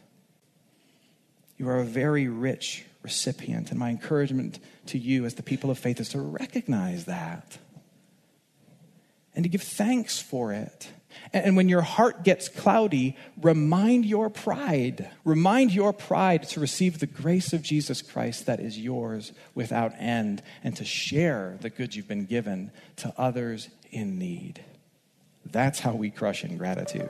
You 1.60 1.70
are 1.70 1.80
a 1.80 1.86
very 1.86 2.28
rich 2.28 2.86
recipient. 3.04 3.70
And 3.70 3.80
my 3.80 3.90
encouragement 3.90 4.60
to 4.88 4.98
you 4.98 5.26
as 5.26 5.36
the 5.36 5.44
people 5.44 5.70
of 5.70 5.78
faith 5.78 6.00
is 6.00 6.10
to 6.10 6.22
recognize 6.22 7.06
that 7.06 7.60
and 9.36 9.44
to 9.44 9.50
give 9.50 9.62
thanks 9.62 10.20
for 10.20 10.52
it. 10.52 10.90
And 11.34 11.56
when 11.58 11.70
your 11.70 11.82
heart 11.82 12.24
gets 12.24 12.50
cloudy, 12.50 13.18
remind 13.42 14.06
your 14.06 14.30
pride. 14.30 15.10
Remind 15.26 15.72
your 15.74 15.92
pride 15.92 16.44
to 16.50 16.60
receive 16.60 17.00
the 17.00 17.08
grace 17.08 17.52
of 17.52 17.62
Jesus 17.62 18.02
Christ 18.02 18.46
that 18.46 18.60
is 18.60 18.80
yours 18.80 19.32
without 19.54 19.94
end 19.98 20.42
and 20.64 20.76
to 20.78 20.86
share 20.86 21.58
the 21.62 21.70
goods 21.70 21.96
you've 21.96 22.08
been 22.08 22.26
given 22.26 22.72
to 22.98 23.14
others 23.18 23.70
in 23.92 24.18
need. 24.18 24.64
That's 25.46 25.80
how 25.80 25.94
we 25.94 26.10
crush 26.10 26.44
ingratitude. 26.44 27.10